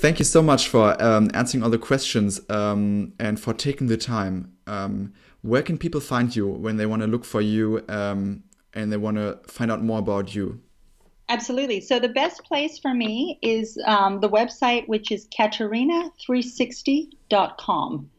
Thank 0.00 0.18
you 0.18 0.24
so 0.24 0.42
much 0.42 0.68
for 0.68 1.00
um, 1.02 1.30
answering 1.32 1.62
all 1.62 1.70
the 1.70 1.78
questions 1.78 2.40
um, 2.50 3.12
and 3.20 3.38
for 3.38 3.54
taking 3.54 3.86
the 3.86 3.96
time. 3.96 4.52
Um, 4.66 5.12
where 5.42 5.62
can 5.62 5.78
people 5.78 6.00
find 6.00 6.34
you 6.34 6.48
when 6.48 6.76
they 6.76 6.86
want 6.86 7.02
to 7.02 7.08
look 7.08 7.24
for 7.24 7.40
you 7.40 7.84
um, 7.88 8.42
and 8.74 8.92
they 8.92 8.96
want 8.96 9.18
to 9.18 9.38
find 9.46 9.70
out 9.70 9.80
more 9.82 10.00
about 10.00 10.34
you? 10.34 10.60
Absolutely. 11.28 11.80
So 11.80 11.98
the 11.98 12.08
best 12.08 12.44
place 12.44 12.78
for 12.78 12.92
me 12.92 13.38
is 13.42 13.78
um, 13.86 14.20
the 14.20 14.28
website, 14.28 14.86
which 14.88 15.10
is 15.12 15.26
Katerina360.com. 15.28 18.10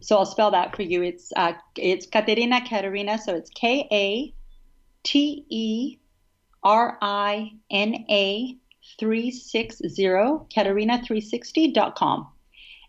So 0.00 0.16
I'll 0.16 0.24
spell 0.26 0.50
that 0.50 0.76
for 0.76 0.82
you. 0.82 1.02
It's 1.02 1.32
uh, 1.34 1.54
it's 1.76 2.06
Katerina 2.06 2.60
Katerina. 2.66 3.18
So 3.18 3.34
it's 3.34 3.50
K 3.50 3.88
A 3.90 4.34
T 5.02 5.46
E 5.48 5.98
R 6.62 6.98
I 7.00 7.52
N 7.70 8.04
A 8.10 8.58
360 8.98 9.84
Katerina360.com. 10.54 12.28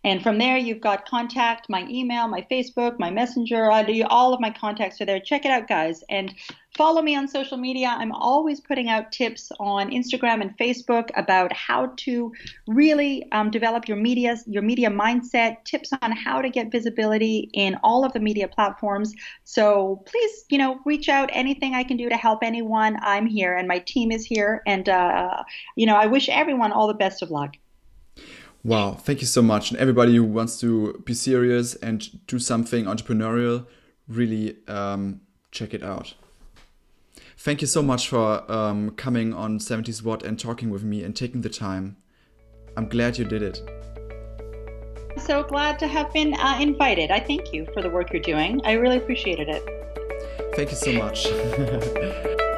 And 0.04 0.22
from 0.22 0.38
there, 0.38 0.58
you've 0.58 0.82
got 0.82 1.08
contact, 1.08 1.68
my 1.68 1.88
email, 1.90 2.28
my 2.28 2.46
Facebook, 2.52 3.00
my 3.00 3.10
messenger. 3.10 3.72
All 3.72 4.34
of 4.34 4.40
my 4.40 4.52
contacts 4.52 5.02
are 5.02 5.06
there. 5.06 5.20
Check 5.20 5.46
it 5.46 5.52
out, 5.52 5.68
guys. 5.68 6.04
And 6.10 6.34
follow 6.76 7.02
me 7.02 7.16
on 7.16 7.28
social 7.28 7.58
media. 7.58 7.96
I'm 7.98 8.12
always 8.12 8.60
putting 8.60 8.90
out 8.90 9.12
tips 9.12 9.52
on 9.60 9.90
Instagram 9.92 10.42
and 10.42 10.56
Facebook 10.58 11.10
about 11.16 11.54
how 11.54 11.94
to 11.98 12.34
really 12.68 13.32
um, 13.32 13.50
develop 13.50 13.88
your 13.88 13.98
media, 13.98 14.38
your 14.46 14.62
media 14.62 14.90
mindset. 14.90 15.64
Tips 15.64 15.92
on 16.02 16.12
how 16.12 16.42
to 16.42 16.50
get 16.50 16.72
visibility 16.72 17.50
in 17.54 17.80
all 17.82 18.04
of 18.04 18.12
the 18.14 18.20
media 18.20 18.48
platforms. 18.48 19.14
So 19.46 20.04
please, 20.06 20.46
you 20.50 20.58
know, 20.58 20.80
reach 20.86 21.08
out. 21.08 21.30
Anything 21.32 21.74
I 21.74 21.84
can 21.84 21.98
do 21.98 22.10
to 22.10 22.18
help 22.18 22.40
anyone, 22.44 22.98
I'm 23.02 23.26
here, 23.26 23.56
and 23.56 23.68
my 23.68 23.80
team 23.80 24.12
is 24.12 24.26
here. 24.26 24.62
And 24.68 24.90
uh, 24.90 25.44
you 25.76 25.86
know, 25.86 25.96
I 25.96 26.08
wish 26.08 26.28
everyone 26.30 26.72
all 26.72 26.88
the 26.88 26.94
best 26.94 27.22
of 27.22 27.32
luck. 27.32 27.56
Wow, 28.64 28.94
thank 28.94 29.22
you 29.22 29.28
so 29.28 29.42
much. 29.42 29.70
And 29.72 29.80
everybody 29.80 30.16
who 30.16 30.24
wants 30.24 30.60
to 30.62 31.02
be 31.06 31.14
serious 31.14 31.76
and 31.76 32.26
do 32.26 32.40
something 32.40 32.86
entrepreneurial, 32.86 33.68
really 34.08 34.58
um, 34.68 35.22
check 35.52 35.74
it 35.74 35.84
out. 35.84 36.16
Thank 37.38 37.62
you 37.62 37.68
so 37.68 37.82
much 37.82 38.08
for 38.10 38.50
um, 38.52 38.92
coming 38.92 39.34
on 39.34 39.60
70s 39.60 40.02
What 40.04 40.24
and 40.24 40.40
talking 40.40 40.70
with 40.70 40.84
me 40.84 41.04
and 41.04 41.16
taking 41.16 41.42
the 41.42 41.50
time. 41.50 41.98
I'm 42.78 42.88
glad 42.88 43.18
you 43.18 43.26
did 43.26 43.42
it. 43.42 43.62
so 45.18 45.44
glad 45.44 45.80
to 45.80 45.88
have 45.88 46.12
been 46.14 46.34
uh, 46.34 46.58
invited. 46.60 47.12
I 47.12 47.20
thank 47.20 47.54
you 47.54 47.68
for 47.74 47.82
the 47.82 47.90
work 47.90 48.12
you're 48.12 48.22
doing. 48.22 48.62
I 48.66 48.74
really 48.74 48.98
appreciated 48.98 49.48
it. 49.50 49.64
Thank 50.56 50.72
you 50.72 50.78
so 50.78 50.94
much. 50.94 51.28